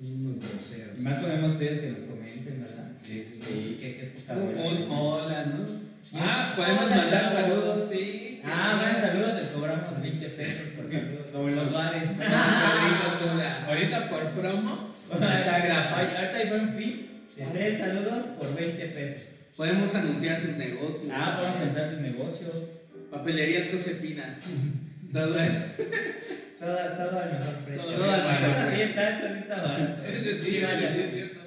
[0.02, 0.98] Unos groseros.
[0.98, 2.92] Y más cuando hemos pedido que nos comenten, ¿verdad?
[3.06, 3.40] Sí, sí.
[3.46, 5.66] Sí, qué, qué Un, hola, ¿no?
[6.14, 8.42] Ah, podemos Hola, mandar saludos, sí.
[8.46, 11.28] Ah, man, saludos, les cobramos 20 pesos por saludos.
[11.34, 12.10] Como en los bares.
[12.20, 13.66] Ahorita sola.
[13.68, 15.96] Ahorita por promo Está grabado.
[15.96, 19.22] Ahorita hay buen fin de tres saludos por 20 pesos.
[19.56, 21.12] Podemos anunciar sus negocios.
[21.14, 22.56] Ah, vamos a lanzar sus negocios.
[23.12, 24.40] Papelerías Josefina.
[25.14, 25.36] Todo.
[26.60, 27.92] Todo, todo al mejor precio.
[27.92, 28.86] Todo al mejor Eso sí precio.
[28.86, 30.04] está, eso sí está barato.
[30.04, 31.40] Ese sí, Sí, sí es cierto.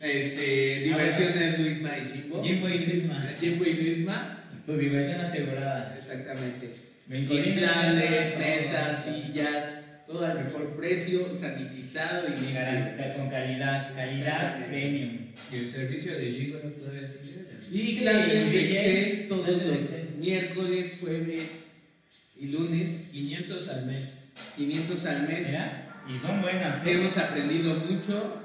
[0.00, 2.42] Este, diversiones Luisma y Jimbo.
[2.44, 3.22] Jimbo y Luisma.
[3.40, 4.44] Jimbo y Luisma.
[4.66, 5.94] Tu diversión asegurada.
[5.96, 6.70] Exactamente.
[7.08, 9.66] Inflables, mesas, sillas,
[10.06, 15.18] todo al mejor precio, sanitizado y y Con calidad, calidad premium.
[15.52, 17.44] Y el servicio de Gigolo todavía sigue.
[17.70, 21.63] Y Sí, clases de Excel todos los miércoles, jueves
[22.36, 24.24] y lunes, 500 al mes.
[24.56, 25.46] 500 al mes.
[25.48, 26.78] Mira, y son buenas.
[26.80, 26.90] ¿sí?
[26.90, 28.40] Hemos aprendido mucho.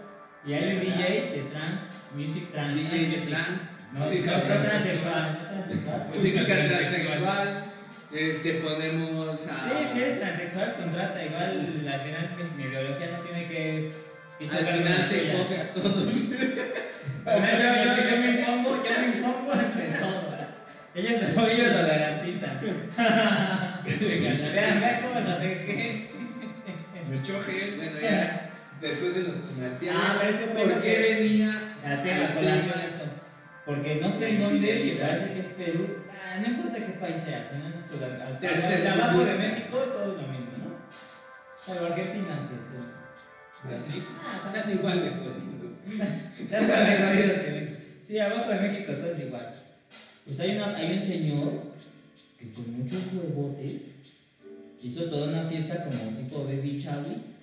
[0.45, 1.85] Y hay un DJ de trance,
[2.15, 2.75] music trance.
[2.75, 3.61] DJ de trans,
[3.93, 5.39] No, música no, no transexual.
[5.43, 6.07] no transexual.
[6.13, 7.65] música transexual.
[8.11, 9.39] Este, podemos.
[9.51, 11.23] ah, Sí, si eres transexual, contrata.
[11.23, 11.59] Igual,
[11.91, 13.91] al final, pues mi ideología no tiene que.
[14.39, 16.13] que Al final se coge a todos.
[17.19, 20.33] Final, yo, yo, yo me impongo, yo me impongo ante todos.
[20.95, 22.59] Ellos, lo- ellos lo garantizan.
[23.97, 26.07] Vean, cómo lo dejé.
[27.11, 27.75] Mucho gel.
[27.77, 28.49] Bueno, ya.
[28.81, 30.01] Después de los comerciales.
[30.03, 31.75] Ah, pero ese fue ¿Por qué venía?
[31.83, 33.03] La tema, al colación eso.
[33.65, 35.97] Porque no sé en dónde, y parece que es Perú.
[36.11, 37.49] Ah, no importa qué país sea,
[38.39, 39.37] Tercer al- abajo de.
[39.37, 40.79] México todo lo mismo, ¿no?
[41.63, 43.75] Salvo Argentina, que es el.
[43.75, 44.03] Así.
[44.25, 45.33] Ah, Están igual de México.
[48.03, 49.53] Sí, abajo de México todo es igual.
[50.25, 51.63] Pues hay, una, hay un señor
[52.39, 53.81] que con muchos huevotes
[54.81, 57.33] hizo toda una fiesta como tipo baby chawis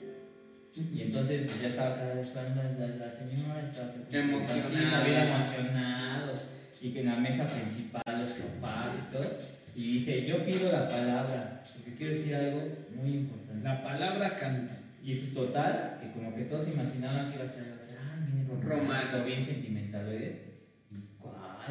[0.74, 4.70] Y entonces pues ya estaba acá esperando la, la, la señora, estaba Emocionada.
[4.70, 6.44] Sí, estaba emocionados.
[6.80, 9.38] Y que en la mesa principal los papás y todo.
[9.74, 12.62] Y dice, yo pido la palabra, porque quiero decir algo
[12.94, 13.62] muy importante.
[13.62, 14.78] La palabra canta.
[15.02, 19.24] Y total, que como que todos imaginaban que iba a ser ah, bien romántico, Romántico.
[19.24, 20.55] bien sentimental, ¿oye?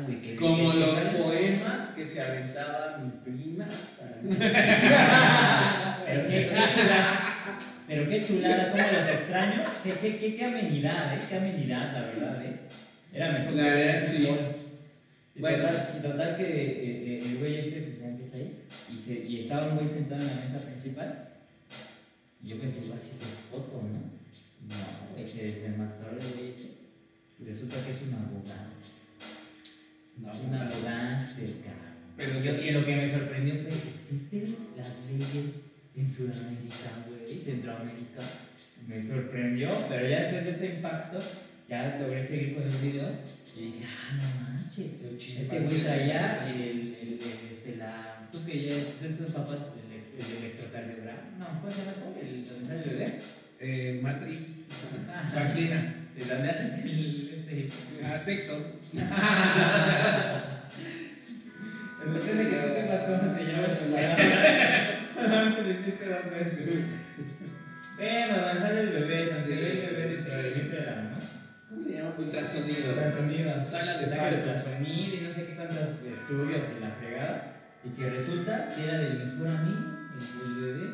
[0.03, 3.65] Güey, qué Como los qué- poemas que se aventaba mi prima.
[6.05, 7.19] Pero qué, qué chulada,
[7.87, 9.63] pero qué chulada, cómo los extraño.
[9.83, 11.21] Qué, qué, qué, qué amenidad, ¿eh?
[11.29, 12.59] Qué amenidad, la verdad, ¿eh?
[13.13, 14.27] Era mejor La verdad, el sí.
[15.35, 15.57] Y, Bueno.
[15.63, 16.47] total, y total que eh,
[16.83, 20.27] eh, el güey este pues ya empieza ahí y, se, y estaba muy sentado en
[20.27, 21.29] la mesa principal.
[22.43, 24.15] Y yo pensé, igual que es foto, ¿no?
[24.69, 26.69] No, güey, se desenmascaró el güey ese.
[27.39, 28.71] Y resulta que es un abogado.
[30.17, 31.85] No, Un abogánster, cabrón.
[32.17, 35.51] Pero Yo, y lo que me sorprendió fue que existen las leyes
[35.95, 38.21] en Sudamérica, güey, Centroamérica.
[38.87, 41.19] Me sorprendió, pero ya después de ese impacto,
[41.67, 43.09] ya logré seguir con el video
[43.57, 44.91] y dije, ah, no manches.
[45.39, 47.19] Este güey traía el, el, el-
[47.51, 48.29] este, la.
[48.31, 49.57] Tú que ya son papás
[50.17, 51.21] el electrocardiograma.
[51.39, 52.15] No, ¿cómo se llama eso?
[52.21, 53.19] El donde sale el bebé.
[53.59, 54.59] Eh, matriz.
[55.09, 55.95] Ah, Vagina.
[56.17, 57.33] ¿De dónde haces el.
[57.35, 58.79] Este, A sexo.
[61.99, 63.83] Me sorprende que tú sepas cómo se llama su.
[65.15, 66.85] Solamente lo hiciste dos veces.
[67.97, 71.17] Bueno, sale el bebé, donde se ve el bebé dice el la ¿no?
[71.69, 72.11] ¿Cómo se llama?
[72.17, 72.89] Ultrasonido.
[72.89, 73.65] Ultrasonido.
[73.65, 75.77] Sala de Saca ultrasonido y no sé qué cuántos
[76.11, 77.37] estudios y la fregada.
[77.83, 79.83] Y que resulta que era del mejor amigo,
[80.15, 80.87] el, el bebé.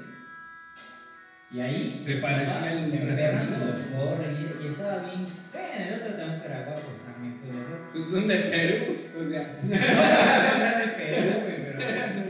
[1.53, 3.57] Y ahí Se parecía al se ultrasonido.
[3.65, 5.25] lo corren y, y estaba bien.
[5.51, 6.89] Bueno, el otro tampoco era guapo,
[7.93, 8.95] Pues son de Perú.
[9.19, 11.79] O sea, Era de Perú, güey, pero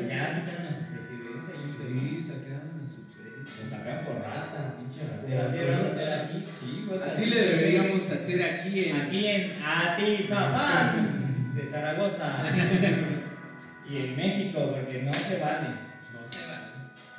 [0.09, 1.51] ya quitaron a su presidente.
[1.63, 3.69] y Sí, sacaron a su Se pecho.
[3.69, 5.43] sacan por rata, pinche ratero.
[5.47, 6.45] Así lo vamos a hacer aquí.
[6.59, 6.99] Sí, güey.
[7.03, 8.95] así le deberíamos hacer aquí en.
[9.01, 12.43] Aquí en Atizapán de Zaragoza.
[13.89, 15.67] y en México, porque no se vale.
[16.13, 16.57] No se va.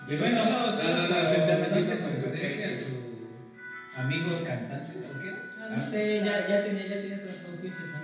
[0.09, 4.95] Y Bueno, no, no, no, se está metiendo con conferencia su a su amigo cantante,
[4.99, 5.30] ¿o qué?
[5.61, 8.02] Ah, no sé, ya, ya tenía, ya tenía otros dos juicios antes.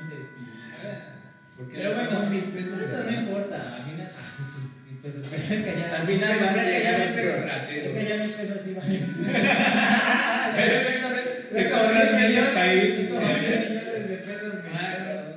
[1.57, 2.81] Porque Pero bueno, mil pesos.
[2.81, 4.11] Eso no importa, al final.
[4.89, 5.97] Mil pesos, pero es que ya.
[5.97, 7.41] Al final es que ya mil pesos.
[7.69, 9.17] Es que ya mil pesos sí valen.
[11.53, 12.95] Te cobras medio país.
[12.95, 15.35] Sí, como 100 millones de pesos Ah,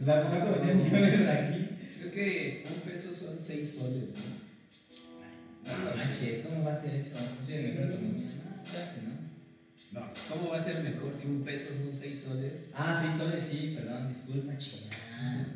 [0.00, 1.68] O sea, pues son como 100 millones aquí.
[1.98, 4.40] Creo que un peso son 6 soles, ¿no?
[5.66, 7.16] No manches, ¿cómo va a ser eso?
[7.48, 8.28] Mejor economía.
[8.70, 9.09] Que no.
[9.92, 12.70] No, ¿cómo va a ser mejor si un peso son 6 soles?
[12.74, 15.46] Ah, sí, soles, sí, perdón, disculpa, chingada.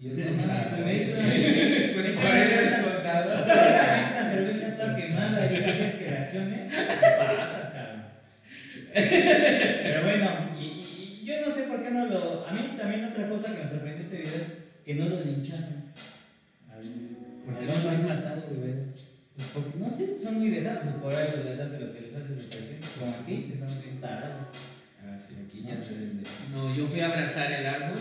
[0.00, 0.84] Y es Sí, normal, no, ¿no?
[0.86, 3.34] me hizo- Pues por eso es costado.
[3.38, 8.02] Esta cerveza está quemada y la gente que reaccione, te pasas, cabrón.
[8.92, 10.30] Pero bueno,
[10.60, 12.46] y, yo no sé por qué no lo.
[12.48, 14.48] A mí también otra cosa que me sorprendió ese video es
[14.84, 15.84] que no lo lincharon.
[17.46, 18.90] Porque no lo han matado, de veras.
[19.36, 22.14] Pues porque, no sé, son muy dejados, pues por ahí les hace lo que les
[22.14, 22.86] hace su presidente.
[22.98, 25.74] Como aquí, que estamos Ah, sí, aquí ya.
[26.52, 27.98] No, yo fui a abrazar el árbol.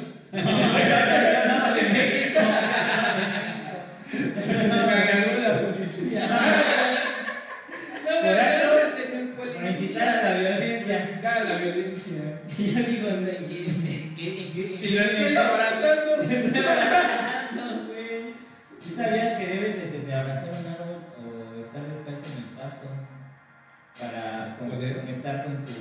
[25.23, 25.71] Conectar con tu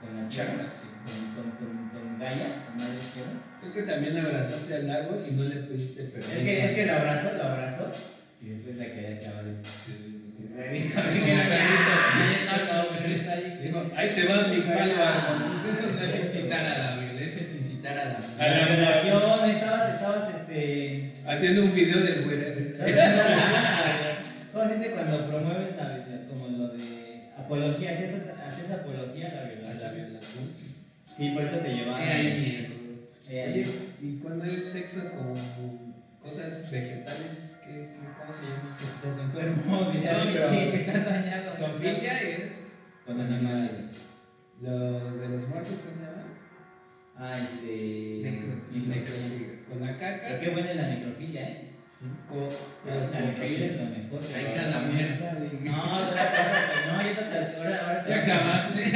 [0.00, 0.28] con la?
[0.28, 0.84] Chakra, sí.
[1.04, 3.30] Con, con, con, con Gaia, con Madre Tierra.
[3.62, 6.32] Es que también le abrazaste al árbol y no le pediste permiso.
[6.32, 7.92] Es que, es que lo abrazó, lo abrazó
[8.42, 9.44] y después la quería acabar.
[9.62, 10.18] Sí.
[13.62, 15.56] Dijo ahí te va mi palo árbol.
[15.56, 19.94] Eso no es incitar a la violencia, es incitar a la A la relación, estabas,
[19.94, 21.12] estabas, este.
[21.26, 22.42] Haciendo un video del güey.
[24.52, 27.92] ¿Cómo se dice cuando promueves la, la- como lo de apología?
[27.92, 28.10] ¿Hacías,
[28.46, 29.94] hacías apología a la A la violación?
[29.94, 30.48] violación,
[31.16, 31.30] sí.
[31.30, 31.70] Por eso te.
[31.70, 33.66] Eh, Oye,
[34.02, 35.34] ¿y cuando es sexo con
[36.20, 37.58] cosas vegetales?
[37.64, 38.84] ¿qué, qué, ¿Cómo se llama eso?
[38.94, 41.48] Estás enfermo, diría No, Vicky, pero- que estás dañado.
[41.48, 44.02] Zoofilia es Con animales.
[44.60, 46.24] los de los muertos, ¿cómo se llama?
[47.16, 48.20] Ah, este.
[48.22, 48.96] Necrofilia.
[48.96, 49.48] Necrofilia.
[49.68, 50.26] Con la caca.
[50.28, 51.68] Pero qué buena es la necrofilia, ¿eh?
[52.28, 52.48] Con,
[52.84, 54.20] La necrofilia es lo mejor.
[54.34, 55.38] Hay cada muerta.
[55.62, 56.58] No, otra cosa,
[56.92, 58.82] no, yo te ahora, ahora te Ya acabaste.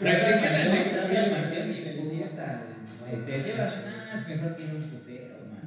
[0.00, 1.40] Pero vas al Practica la panteón, te vas al necrofilia.
[1.40, 1.92] panteón y se
[2.40, 2.62] puta,
[3.10, 3.74] te- Te llevas,
[4.14, 5.66] es mejor que a un putero, man.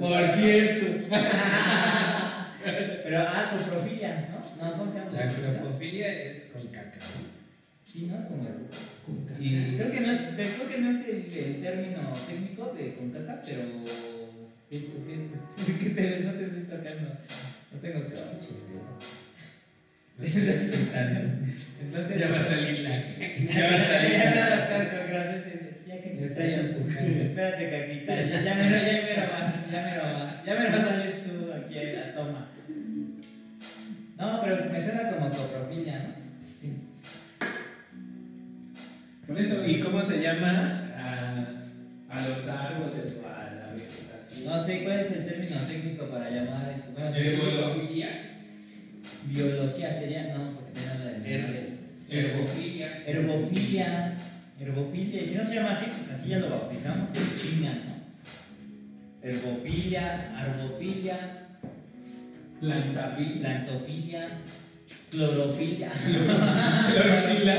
[0.00, 0.86] Por cierto.
[3.04, 4.64] Pero ah, coprofilia, ¿no?
[4.64, 5.12] No, ¿cómo se llama?
[5.12, 6.98] La cropofilia es con caca.
[7.84, 8.16] Sí, ¿no?
[8.18, 8.54] Es como el
[9.04, 9.40] Con caca.
[9.40, 13.10] Y Creo que no es, creo que no es el, el término técnico de con
[13.10, 13.60] caca, pero.
[14.70, 17.08] ¿Qué, qué, qué te, no te estoy tocando?
[17.70, 18.46] No tengo excitando.
[20.18, 20.88] Entonces.
[22.20, 22.90] Ya va a salir la.
[22.90, 24.14] Ya va a salir.
[24.24, 25.44] Ya va estar, gracias.
[25.86, 27.20] Ya que Me está empujando.
[27.22, 28.14] Espérate, caquita.
[28.14, 28.50] Ya, me ya me
[29.26, 30.44] vas, ya me vas.
[30.46, 32.40] Ya me lo sales tú aquí a la toma.
[34.16, 36.08] No, pero me suena como coprofilia, ¿no?
[36.60, 36.68] Sí.
[39.26, 41.46] Por eso, ¿y cómo se llama a,
[42.08, 44.46] a los árboles o a la vegetación?
[44.46, 46.92] No sé cuál es el término técnico para llamar esto.
[46.92, 48.33] Bueno, Herbolofilia.
[49.26, 51.76] Biología sería, no, porque te habla de animales.
[52.08, 53.02] Herbofilia.
[53.06, 54.14] Herbofilia.
[54.60, 55.22] Herbofilia.
[55.22, 57.10] Y si no se llama así, pues así ya lo bautizamos.
[57.12, 57.94] Chinga, ¿no?
[59.22, 61.18] Herbofilia, arbofilia,
[62.60, 63.40] Plantafilia.
[63.40, 64.28] plantofilia,
[65.10, 65.90] clorofilia.
[66.92, 67.56] Clorofilia,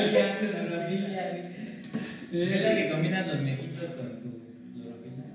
[1.32, 2.44] güey.
[2.44, 4.42] Es la que combina los mequitos con su
[4.74, 5.26] clorofila.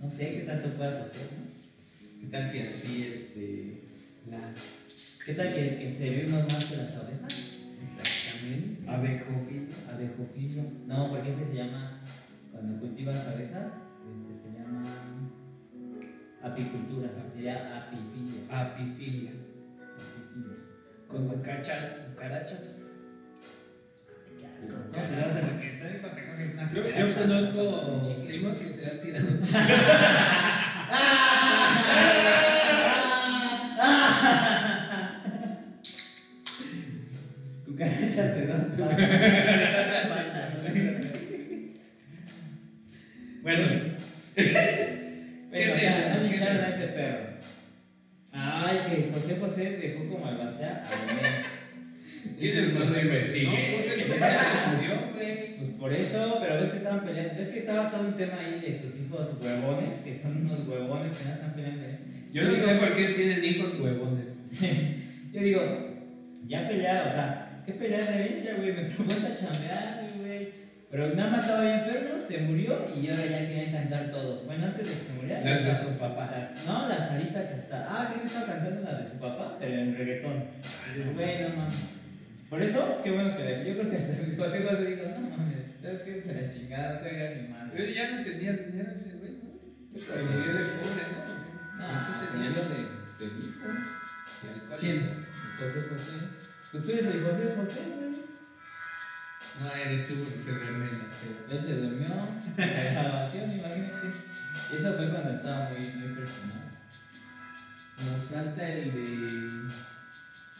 [0.00, 2.20] No sé qué tanto puedas hacer, ¿no?
[2.20, 3.82] ¿Qué tal si así, este.
[4.30, 4.81] Las.
[5.24, 7.74] ¿Qué tal que, que servimos más que las abejas?
[7.80, 8.90] Exactamente.
[8.90, 9.76] Abejofilia.
[9.92, 10.64] Abejofilia.
[10.86, 12.00] No, porque ese se llama,
[12.50, 13.72] cuando cultivas abejas,
[14.20, 14.82] este se llama
[16.42, 17.08] apicultura.
[17.34, 17.56] Sería
[17.86, 18.42] apifilia.
[18.50, 19.30] Apifilia.
[19.94, 20.56] Apifilia.
[21.08, 22.88] Con cucacha- cucarachas.
[24.40, 24.74] Qué asco.
[24.92, 27.08] ¿Cómo te vas a requetar cuando te coges una Yo, cucaracha?
[27.08, 29.28] yo conozco primos que se han tirado.
[37.72, 40.52] Cucarachas de dos patas.
[43.42, 43.66] Bueno,
[44.36, 47.18] Venga, ¿Qué ya, te- no lincharon te- a ese perro.
[48.34, 50.90] Ay, que José José dejó como albacear a.
[52.40, 53.46] Ese no lo investigué.
[53.72, 55.56] No, pues el papá se murió, güey.
[55.58, 57.34] Pues por eso, pero ves que estaban peleando.
[57.36, 61.12] Ves que estaba todo un tema ahí de sus hijos huevones, que son unos huevones
[61.12, 61.82] que no están peleando.
[62.32, 64.38] Yo no sé por qué tienen hijos huevones.
[65.32, 65.60] Yo digo,
[66.46, 68.72] ya pelearon, o sea, ¿qué pelea de herencia, güey?
[68.72, 70.62] Me pregunta a chambear, güey.
[70.90, 74.44] Pero nada más estaba bien enfermo, se murió y ahora ya querían cantar todos.
[74.44, 75.40] Bueno, antes de que se muriera.
[75.40, 76.30] Las de su papá.
[76.30, 77.86] las- no, la Sarita que está.
[77.88, 80.44] Ah, creo que estaba cantando las de su papá, pero en reggaetón.
[81.14, 81.74] Güey, no mames.
[82.50, 86.02] Por eso, qué bueno que yo creo que hasta José José dijo, no mames, ¿sabes
[86.02, 86.12] qué?
[86.20, 87.70] Te la chingada, no te hagas ni madre.
[87.74, 89.48] Pero ya no tenía dinero ese güey, ¿no?
[89.92, 91.22] Pues, Se murió de pobre, ¿no?
[91.80, 93.68] No, Pues sí se tenía murió de, de, de hijo.
[94.42, 94.78] de alcohol.
[94.78, 95.26] ¿Quién?
[95.56, 96.12] José José.
[96.72, 98.12] Pues tú eres el José José, güey.
[99.60, 101.50] No, eres tú porque se duerme en pedas.
[101.50, 102.08] Él se durmió
[102.56, 104.08] en la grabación, imagínate.
[104.72, 106.72] Y eso fue cuando estaba muy, muy presionado.
[108.10, 109.74] Nos falta el de.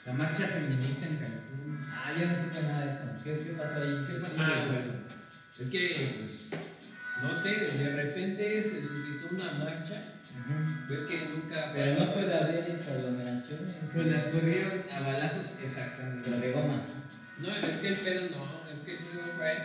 [0.05, 1.81] La marcha feminista en Cancún.
[1.91, 3.05] Ah, yo no supe nada de eso.
[3.25, 4.05] ¿Qué, qué pasó ahí?
[4.07, 4.35] ¿Qué pasó?
[4.39, 4.93] Ah, bueno.
[5.59, 6.51] Es que, pues,
[7.23, 10.03] no sé, de repente se suscitó una marcha.
[10.89, 12.37] Pues que nunca Pero no puede eso.
[12.45, 13.70] haber aglomeraciones.
[13.95, 16.30] Pues las corrieron a balazos Pero exactamente.
[16.30, 16.83] de goma.
[17.39, 19.59] No, es que el pedo no, es que el pedo fue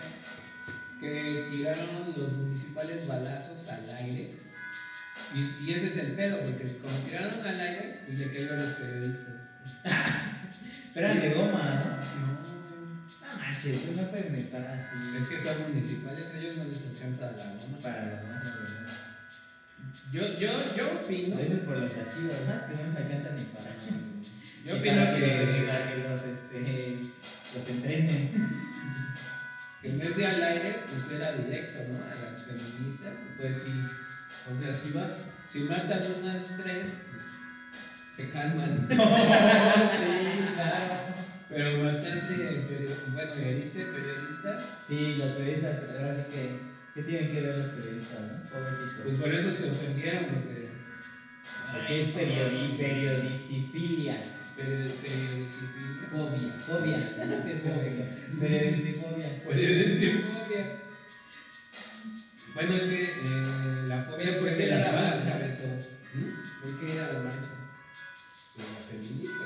[1.00, 4.32] que tiraron los municipales balazos al aire.
[5.36, 8.58] Y, y ese es el pedo, porque como tiraron al aire, pues le cayó a
[8.58, 9.50] los periodistas.
[10.94, 11.98] Pero eran de goma, ¿no?
[12.18, 12.42] No,
[13.34, 15.18] No manches, no pueden disparar así.
[15.18, 17.78] es que son municipales, a ellos no les alcanza la goma.
[17.84, 18.42] para la goma.
[20.12, 22.68] Yo, yo, yo opino, Lo dices por los activos, ¿verdad?
[22.68, 23.70] Que no se alcanzan ni para.
[24.66, 27.00] yo ni opino para que, para que los, este,
[27.56, 28.32] los entrenen.
[29.82, 32.06] que en vez de al aire, pues era directo, ¿no?
[32.06, 33.14] A las feministas.
[33.38, 33.74] Pues sí.
[34.50, 35.12] O sea, si vas,
[35.46, 37.24] Si matan unas tres, pues
[38.16, 38.88] se calman.
[38.90, 38.96] sí,
[40.56, 40.96] claro.
[41.50, 42.34] Pero matarse,
[42.68, 46.67] perio- bueno, periodistas, Sí, los periodistas, ahora sí que.
[46.98, 48.50] ¿Qué tienen que ver los periodistas, no?
[48.50, 49.02] Pobrecitos.
[49.04, 50.68] pues por eso se ofendieron, porque.
[51.72, 54.16] Porque es periodi periodicifilia.
[54.58, 56.10] Peri- Periodicifilia.
[56.10, 56.54] fobia.
[56.66, 56.98] Fobia.
[58.40, 59.44] Periodicifobia.
[59.48, 60.64] Periodicifobia.
[62.56, 65.26] Bueno, es que eh, la fobia fue ¿por qué de la malas.
[65.26, 65.68] marcha, Beto?
[66.64, 67.52] ¿Por qué era la marcha?
[68.56, 69.46] Pues, la feminista.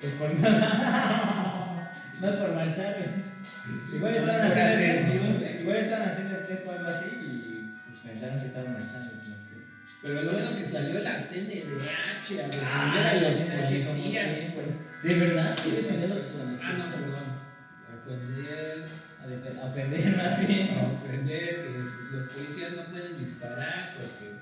[0.00, 1.64] Pues por nada.
[2.20, 3.96] No es por marchar, güey.
[3.96, 5.26] Igual estaban haciendo atención.
[5.26, 9.12] este, igual estaban haciendo este o algo así y pues, pensaron que estaban marchando.
[9.14, 9.54] No sé.
[10.02, 13.32] Pero lo bueno que salió la CNDH a defender Ah, a los los
[13.68, 14.38] policías.
[15.02, 15.56] ¿De verdad?
[15.62, 16.18] ¿Sí defendió los
[16.62, 17.38] Ah, no, perdón.
[18.08, 18.84] Ofender,
[19.60, 20.68] A ofender más bien.
[20.78, 24.32] a ofender que pues, los policías no pueden disparar porque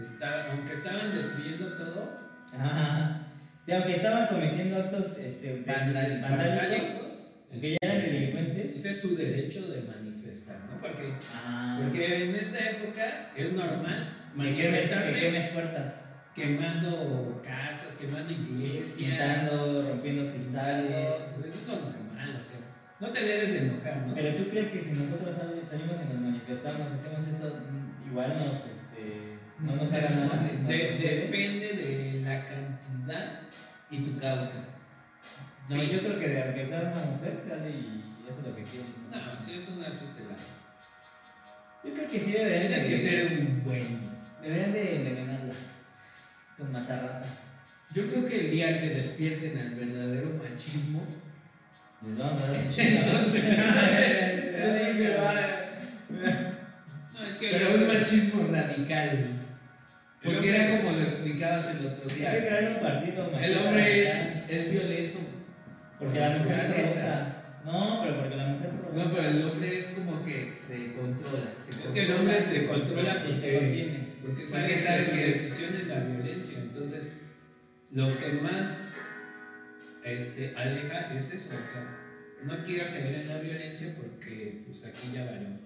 [0.00, 2.18] está, aunque estaban destruyendo todo,
[2.56, 3.22] Ajá.
[3.66, 8.76] Sí, aunque estaban cometiendo actos este, Vandálicos, que ya eran delincuentes.
[8.76, 10.05] Ese es su derecho de manifestar,
[10.70, 10.80] ¿no?
[10.80, 16.02] Porque, Ah, porque en esta época es normal manifestarte quemes puertas,
[16.34, 19.08] quemando casas, quemando iglesias.
[19.10, 21.14] pintando, rompiendo cristales.
[21.40, 22.58] Pues es lo normal, o sea,
[23.00, 24.14] no te debes de enojar, ¿no?
[24.14, 28.36] Pero tú crees que si nosotros sal- salimos y nos manifestamos, hacemos eso, mm, igual
[28.36, 30.42] nos, este, no Nos nos hagan nada.
[30.42, 33.40] nos De- depende de la cantidad.
[33.90, 34.64] Y tu causa.
[35.70, 35.90] No, Sí.
[35.92, 38.86] yo creo que de sea una mujer sale y, y hace lo que quiere.
[39.10, 39.40] ¿No?
[39.40, 40.36] Si es una la.
[41.84, 44.00] Yo creo que sí deberían Tienes de, que ser un buen.
[44.42, 45.56] deberían de envenenarlas
[46.58, 47.30] con matarratas.
[47.94, 51.06] Yo creo que el día que despierten al verdadero machismo,
[52.06, 52.66] Les vamos a dar un.
[57.14, 57.48] No, es que.
[57.50, 59.26] pero un machismo radical.
[60.22, 62.30] Porque era como lo explicabas el otro Hay que día.
[62.30, 64.14] crear un partido El hombre es,
[64.48, 65.18] es violento.
[65.98, 67.35] Porque la mujer naturaleza.
[67.66, 69.04] No, pero porque la mujer provoca.
[69.04, 71.52] No, pero el hombre es como que se controla.
[71.58, 74.10] Se Es controla, que el hombre se controla porque, contienes.
[74.22, 76.58] porque sabe que sabe su que- decisión es la violencia.
[76.60, 77.22] Entonces,
[77.90, 79.02] lo que más
[80.04, 81.56] este, aleja es eso.
[81.60, 81.82] O sea,
[82.44, 85.58] no quiero caer en la violencia porque pues aquí ya valió ¿no?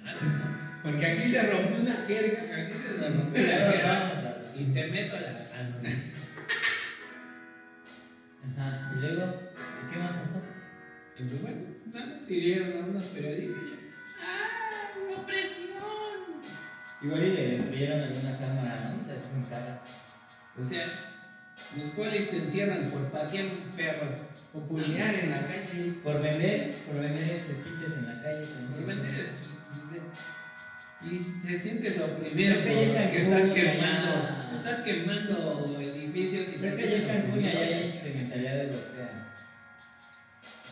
[0.83, 2.57] Porque aquí se rompió una jerga.
[2.65, 5.41] Aquí se rompe Pero la guerra vamos a- y te meto a la.
[8.57, 8.93] Ajá.
[8.97, 9.35] Y luego,
[9.87, 10.41] ¿y qué más pasó?
[11.21, 11.61] Y pues bueno,
[11.93, 13.63] nada más hirieron a unos periodistas.
[14.23, 15.21] ¡Ah!
[15.21, 16.41] ¡Opresión!
[17.03, 19.01] Igual y le destruyeron alguna cámara, ¿no?
[19.01, 19.83] O sea, son caras.
[20.59, 20.87] O sea,
[21.77, 24.09] los cuales te encierran por patear un perro.
[24.55, 25.93] O puñar en la calle.
[26.03, 28.45] Por vender, por vender este esquites en la calle
[28.75, 30.03] Por vender esquites, o sea,
[31.09, 36.89] Y te sientes oprimido porque estás quemando, estás quemando edificios y Pero es te que
[36.89, 39.00] allá es Cancún y allá hay este, mentalidad europea.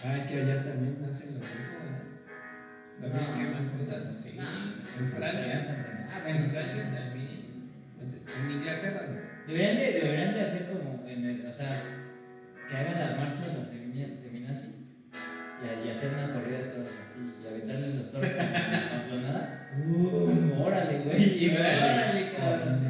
[0.05, 3.09] Ah, es que allá también hacen lo mismo, ¿no?
[3.09, 3.35] También No.
[3.39, 4.39] queman cosas, sí.
[4.41, 6.07] Ah, en Francia.
[6.11, 7.11] Ah, En bueno, Francia sí, también.
[7.11, 7.45] sí.
[7.95, 9.03] Entonces, En Inglaterra.
[9.47, 11.83] Deberían de, deberían de hacer como, en el, o sea,
[12.69, 14.77] que hagan las marchas los femini- feminazis
[15.63, 18.31] y, y hacer una corrida de toros así y aventarles los toros
[19.09, 19.67] con la.
[19.87, 20.63] ¡Uh!
[20.63, 21.45] ¡Órale, güey!
[21.45, 22.83] Y órale, cabrón.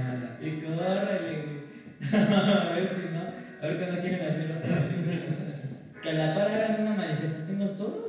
[0.43, 1.59] Y córrele, güey.
[2.13, 3.23] a ver si no.
[3.63, 4.89] A ver cuando quieren hacer otra.
[6.03, 6.98] Que a la par hagan una los.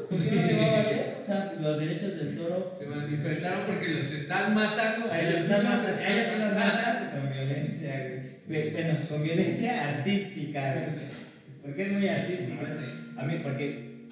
[0.10, 1.18] ¿Por qué no se va a valer?
[1.20, 2.76] O sea, los derechos del toro.
[2.78, 5.12] Se manifestaron porque los están matando.
[5.12, 7.05] A ellos, los están a ellos sí los matando.
[7.05, 8.07] matan con violencia,
[8.47, 8.72] güey.
[8.72, 10.74] Bueno, con violencia artística.
[11.62, 12.66] Porque es muy artístico.
[13.18, 14.07] A mí, porque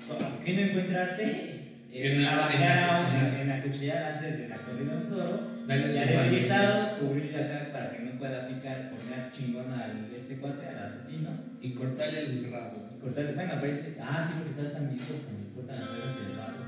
[0.46, 1.54] ¿qué no encuentra arte?
[1.92, 3.42] En la- en la a un- asesinato.
[3.42, 5.58] en acuchillar antes de la corrida de un toro.
[5.68, 10.68] Dale sus invitados, cubrir acá para que no pueda picar, poner chingón al este cuate,
[10.68, 11.30] al asesino.
[11.62, 12.72] Y cortarle el rabo.
[13.02, 16.66] Cortarle, bueno, pero ese, ah, sí, porque todos están vivos cuando y el barro.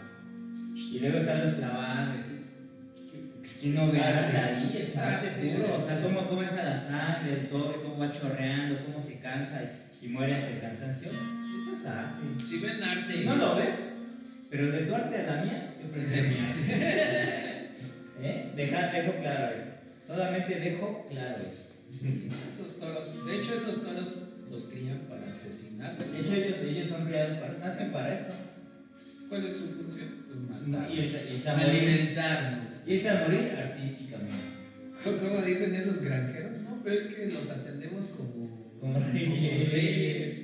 [0.75, 2.09] Y luego están los clavados,
[3.61, 7.33] que no ve arte ahí, es arte puro, o sea, cómo, cómo entra la sangre,
[7.33, 9.61] el toro, cómo va chorreando, cómo se cansa
[10.01, 11.09] y, y muere hasta el cansancio.
[11.09, 12.21] Eso es arte.
[12.43, 13.13] Si ven arte.
[13.13, 13.75] Si no lo ves,
[14.49, 17.69] pero de tu arte a la mía, yo prefiero mi arte.
[18.21, 18.51] ¿Eh?
[18.55, 19.71] Deja- dejo claro eso.
[20.05, 21.73] Solamente dejo claro eso.
[22.51, 23.25] Esos toros.
[23.25, 24.17] De hecho, esos toros
[24.49, 26.11] los crían para asesinarlos.
[26.11, 28.31] De hecho, ellos, ellos son criados para, nacen para eso.
[29.29, 30.09] ¿Cuál es su función?
[30.47, 30.89] Pues matar.
[30.91, 30.99] Y
[31.45, 32.73] Alimentarnos.
[32.87, 34.49] irse a morir artísticamente.
[35.03, 36.61] ¿Cómo dicen esos granjeros?
[36.63, 38.49] No, pero es que los atendemos como.
[38.79, 40.41] Como reyes.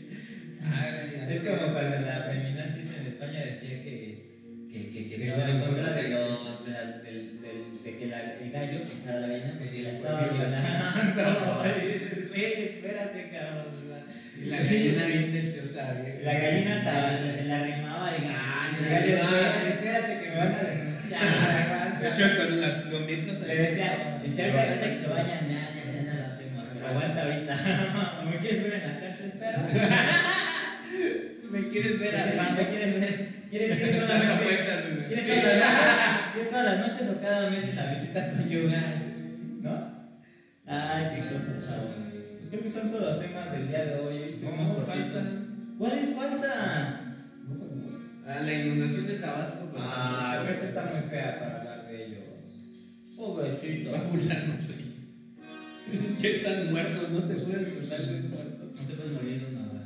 [0.74, 5.46] Ay, Es como cuando la feminazis en España decía que, que, que, que Que estaba
[5.48, 9.20] en los contra de, los, de, la- del- del- de que la, el gallo pisara
[9.22, 11.66] la gallina porque la estaba violando.
[11.66, 13.66] Y dices, "Güey, espérate, cabrón.
[14.42, 15.94] Y la gallina bien deseosa.
[16.24, 18.26] La gallina hasta se le arrimaba y
[18.78, 19.68] Ah.
[19.70, 22.00] "Espérate, que me van a denunciar.
[22.02, 25.84] De hecho, con las plombitas Le decía, decía ahorita ahorita que se vayan, ya, ya,
[25.94, 28.24] ya no lo hacemos, pero aguanta ahorita.
[28.30, 29.62] ¿Me quieres ver en la cárcel, perro?
[31.52, 32.40] ¿Me quieres ver así?
[32.58, 33.30] ¿Me quieres ver?
[33.50, 34.46] ¿Quieres, quieres solamente
[35.08, 35.94] ¿Quieres todas, las noches,
[36.34, 38.94] ¿Quieres todas las noches o cada mes en la visita conyugal?
[39.62, 39.96] ¿No?
[40.68, 41.92] Ay, qué cosa, chavos.
[42.12, 44.16] Pues creo que son todos los temas del día de hoy.
[44.18, 45.24] Hoy estuvimos ¿Cómo cortitos.
[46.16, 46.95] faltan?
[48.28, 49.66] Ah, la inundación de Tabasco.
[49.72, 52.20] pues, Ah, pero esa está muy fea para hablar de ellos.
[53.18, 53.92] Pobrecito.
[53.92, 54.66] Va a burlarnos.
[56.20, 58.66] Que están muertos, no te puedes burlar de un muerto.
[58.66, 59.86] No te puedes morir de una ahogada.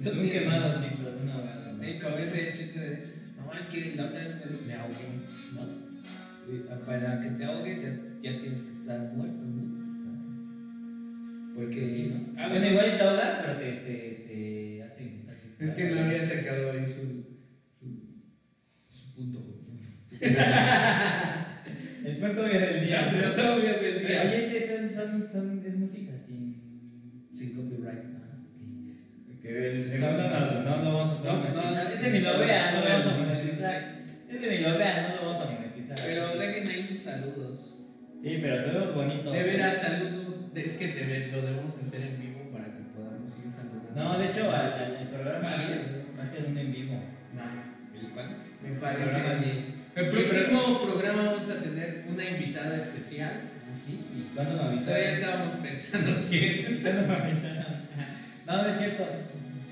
[0.00, 1.72] No Un tiene- quemado, sí, pero de una.
[1.76, 1.82] ¿no?
[1.84, 3.02] Eh, como ese chiste de.
[3.36, 5.04] No, es que la otra vez me, ahogué,
[5.54, 5.62] ¿no?
[6.50, 7.90] Y para que te ahogues ya,
[8.22, 9.68] ya tienes que estar muerto, ¿no?
[11.54, 12.40] Porque Sí, ¿no?
[12.42, 15.60] Ah, bueno, igual te hablas, pero te, te, te hacen mensajes.
[15.60, 17.37] Es que no había sacado ahí su
[19.18, 19.38] punto.
[22.04, 23.08] El punto del día.
[23.12, 24.22] Pero todavía Pero, decía.
[24.26, 27.28] Oye, ese son, son, son, es música sin.
[27.32, 28.04] Sin copyright.
[29.42, 31.84] Que el no, no lo vamos a No, no, monetizar.
[31.84, 33.78] no, Ese ni lo vean, no lo vamos a no, monetizar.
[34.28, 35.96] Ese ni lo vean, no lo vamos a monetizar.
[36.06, 37.78] Pero dejen ahí sus saludos.
[38.20, 39.32] Sí, pero saludos bonitos.
[39.32, 40.34] De veras, saludos.
[40.54, 43.92] Es que debe- lo debemos hacer en vivo para que podamos ir saludando.
[43.94, 46.87] No, de hecho, al, programa 10 va a ser un en vivo.
[48.68, 49.44] No, me El programa parece.
[49.44, 49.64] 10.
[49.96, 53.32] El próximo programa vamos a tener una invitada especial.
[53.70, 54.04] Ah, sí.
[54.16, 54.84] ¿Y cuándo me avisaron?
[54.86, 56.80] Todavía estábamos pensando quién.
[56.82, 57.66] ¿Cuándo me avisaron?
[58.46, 59.04] No, no es cierto.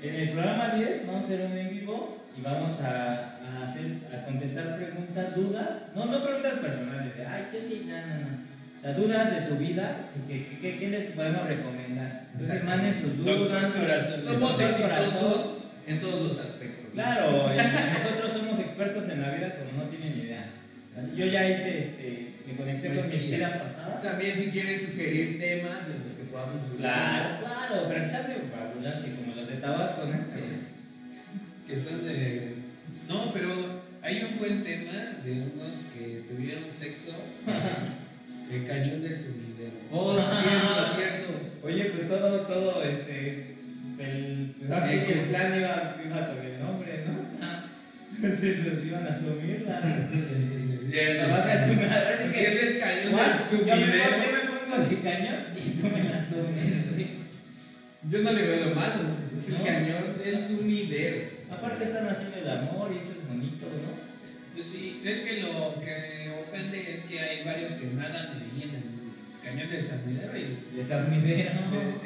[0.03, 3.85] En el programa 10 vamos a hacer un en vivo y vamos a, a hacer,
[4.13, 5.69] a contestar preguntas, dudas.
[5.95, 8.47] No, no preguntas personales de, ay, qué linda, no, no.
[8.77, 12.27] O sea, dudas de su vida, que, que- ¿qué les podemos recomendar?
[12.33, 13.35] Entonces manden sus dudas.
[13.37, 14.99] Somos Doctor Corazón.
[14.99, 15.51] exitosos
[15.87, 16.76] en todos los aspectos.
[16.97, 17.57] Claro, y
[17.93, 20.49] nosotros somos expertos en la vida como no tienen idea.
[21.15, 24.01] Yo ya hice, este, me conecté con mis vidas pasadas.
[24.01, 28.35] También si quieren sugerir temas de los que podamos Claro, claro, pero que sean de
[28.49, 31.67] fabularse como los de Tabasco, ¿no?
[31.67, 32.55] Que son de.
[33.07, 33.49] No, pero
[34.01, 37.11] hay un buen tema de unos que tuvieron sexo.
[38.51, 39.77] El cañón del sumidero.
[39.91, 41.33] Oh, cierto, cierto.
[41.63, 43.57] Oye, pues todo, todo, este,
[43.99, 46.86] el, el plan iba, iba con el nombre,
[48.39, 49.79] Sí, los iban a asumir la...
[49.79, 53.43] La vas a asumir, ahora sí Si que- es el cañón del Yo me, pongo,
[53.49, 54.09] sumidero.
[54.17, 57.07] yo me pongo de cañón y tú me la asumes, güey.
[58.09, 59.17] Yo no le veo lo malo.
[59.37, 61.27] Es el cañón del sumidero.
[61.51, 63.91] Aparte están haciendo el amor y eso es bonito, ¿no?
[64.53, 68.75] Pues sí, es que lo que ofende es que hay varios que nadan ahí en
[68.75, 68.83] el
[69.43, 71.51] cañón del sumidero y, El armidero.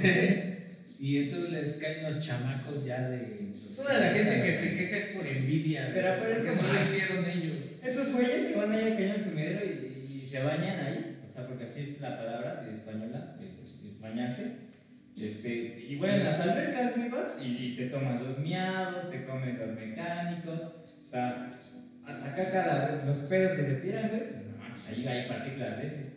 [1.00, 3.51] y entonces les caen los chamacos ya de.
[3.76, 5.92] Toda la gente que se queja es por envidia.
[5.94, 7.66] Pero- como- no lo hicieron ellos.
[7.84, 11.32] Esos güeyes que van ahí al cañón del sumidero y, y se bañan ahí, o
[11.32, 14.52] sea, porque así es la palabra de española, de, de bañarse.
[15.20, 19.26] Este, y bueno, en las albercas, güey, vas y, y te toman los miados, te
[19.26, 21.52] comen los mecánicos, o sea,
[22.06, 25.78] hasta caca la- los pedos que te tiran, güey, pues no manches, ahí hay partículas
[25.78, 26.12] de esas.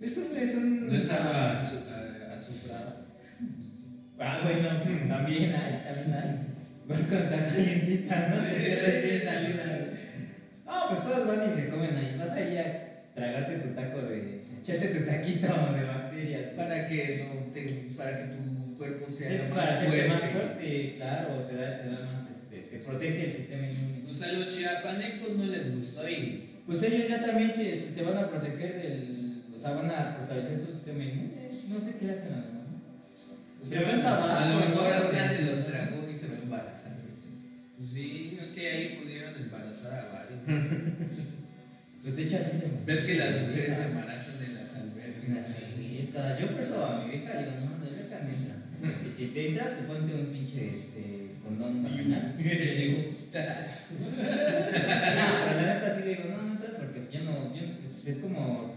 [0.00, 0.86] Es un, es un...
[0.88, 3.06] No es agua azu- a- azufrada.
[4.18, 6.45] Ah, bueno, pues también hay, también hay.
[6.88, 8.36] Vas con esta calientita, ¿no?
[8.42, 9.88] Recién salida.
[10.64, 12.16] No, pues todos van y se comen ahí.
[12.18, 14.42] Vas ahí a tragarte tu taco de.
[14.62, 16.42] Echate tu taquito de bacterias.
[16.56, 20.08] Para que, no te, para que tu cuerpo sea es más para fuerte.
[20.08, 24.00] más fuerte, claro, te da, te da más, este, te protege el sistema inmune.
[24.04, 26.50] Pues a los chiapanecos no les gustó y.
[26.66, 29.42] Pues ellos ya también te- este, se van a proteger del.
[29.54, 31.48] O sea, van a fortalecer su sistema inmune.
[31.68, 32.66] No sé qué hacen a demás.
[33.68, 34.94] Pero en Tabasco, A lo mejor ¿no?
[34.94, 36.05] alguna se los tragó
[37.84, 40.40] sí, es que ahí pudieron embarazar a varios.
[42.06, 45.56] Pues de hecho así se ¿Ves que las mujeres se embarazan en las albercas?
[45.58, 46.38] alberca.
[46.38, 48.56] Yo por eso a mi vieja le digo, no, la alberca no entra.
[49.04, 52.36] Y si te entras, te ponte un pinche este, condón vaginal.
[52.38, 53.40] Y le digo, no,
[55.48, 58.18] pero la neta sí le digo, no, no entras porque yo no, yo, pues es
[58.18, 58.76] como,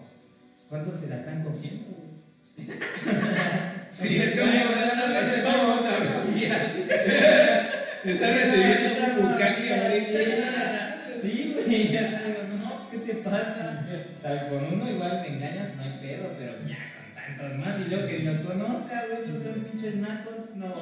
[0.68, 2.00] ¿cuántos se la están cogiendo?
[3.91, 4.52] Sí, es como
[5.82, 7.49] una orgía.
[8.06, 10.95] Están recibiendo un bucaque ahorita.
[11.22, 13.86] Sí, güey, ya sabes, no, pues ¿qué te pasa?
[14.18, 17.76] O sea, con uno igual me engañas, no hay pedo, pero ya con tantos más
[17.86, 20.74] y yo que nos conozca, güey, todos son pinches nacos, no.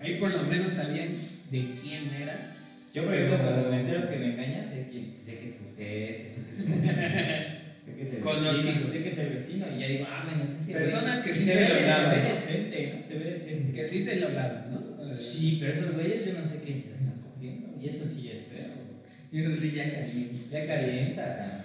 [0.00, 1.08] Ahí por lo menos sabían
[1.50, 2.54] de quién era.
[2.92, 5.76] Yo, por ejemplo, cuando me entero que me engañas, sé que, sé que es su
[5.76, 9.80] jefe, sé que es sé que es el vecino, sé que es el vecino, y
[9.80, 10.72] ya digo, ah, bueno, eso sí.
[10.72, 12.28] Personas que sí se lo se lavan, ve ¿no?
[12.30, 13.06] decente, ¿no?
[13.06, 13.78] Se ve decente.
[13.78, 14.87] Que sí se lograron, ¿no?
[15.12, 18.30] Sí, pero esos güeyes yo no sé quién se la están cogiendo, y eso sí
[18.30, 18.88] es feo.
[19.30, 20.36] Y eso sí, ya caliente.
[20.50, 21.64] Ya calienta.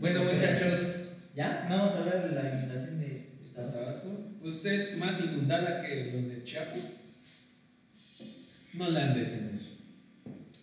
[0.00, 1.08] Bueno, muchachos,
[1.38, 1.66] ¿Ya?
[1.68, 4.08] ¿No vamos a hablar de la invitación de, Tabasco?
[4.42, 6.96] Pues es más inundada que los de Chiapas.
[8.74, 9.60] No la han de tener.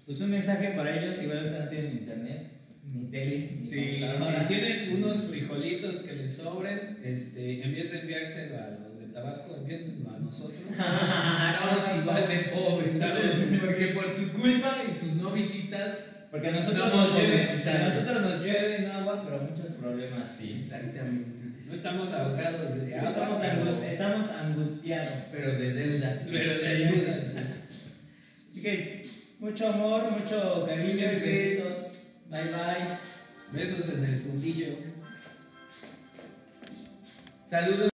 [0.06, 2.52] Pues un mensaje para ellos, igual ahorita no tienen internet,
[2.84, 4.41] ni tele, ni computadora.
[4.41, 8.85] si tienen unos frijolitos que les sobren, este, en vez de enviárselo a los
[9.15, 10.59] Tabasco, envíenlo a nosotros.
[10.69, 15.99] estamos igual de pobres, estamos- porque por su culpa y sus no visitas.
[16.29, 20.57] Porque a nosotros, No nos a nosotros nos llueve en agua, pero muchos problemas sí.
[20.59, 21.29] Exactamente.
[21.65, 23.09] No estamos ahogados de agua.
[23.09, 25.23] Estamos, estamos angustiados.
[25.31, 26.27] Pero de deudas.
[26.29, 27.23] Pero de ayudas.
[28.51, 29.01] Así que
[29.39, 31.73] mucho amor, mucho cariño, besitos.
[32.29, 32.99] Bye bye.
[33.53, 34.75] Besos en el fundillo.
[37.49, 37.91] Saludos.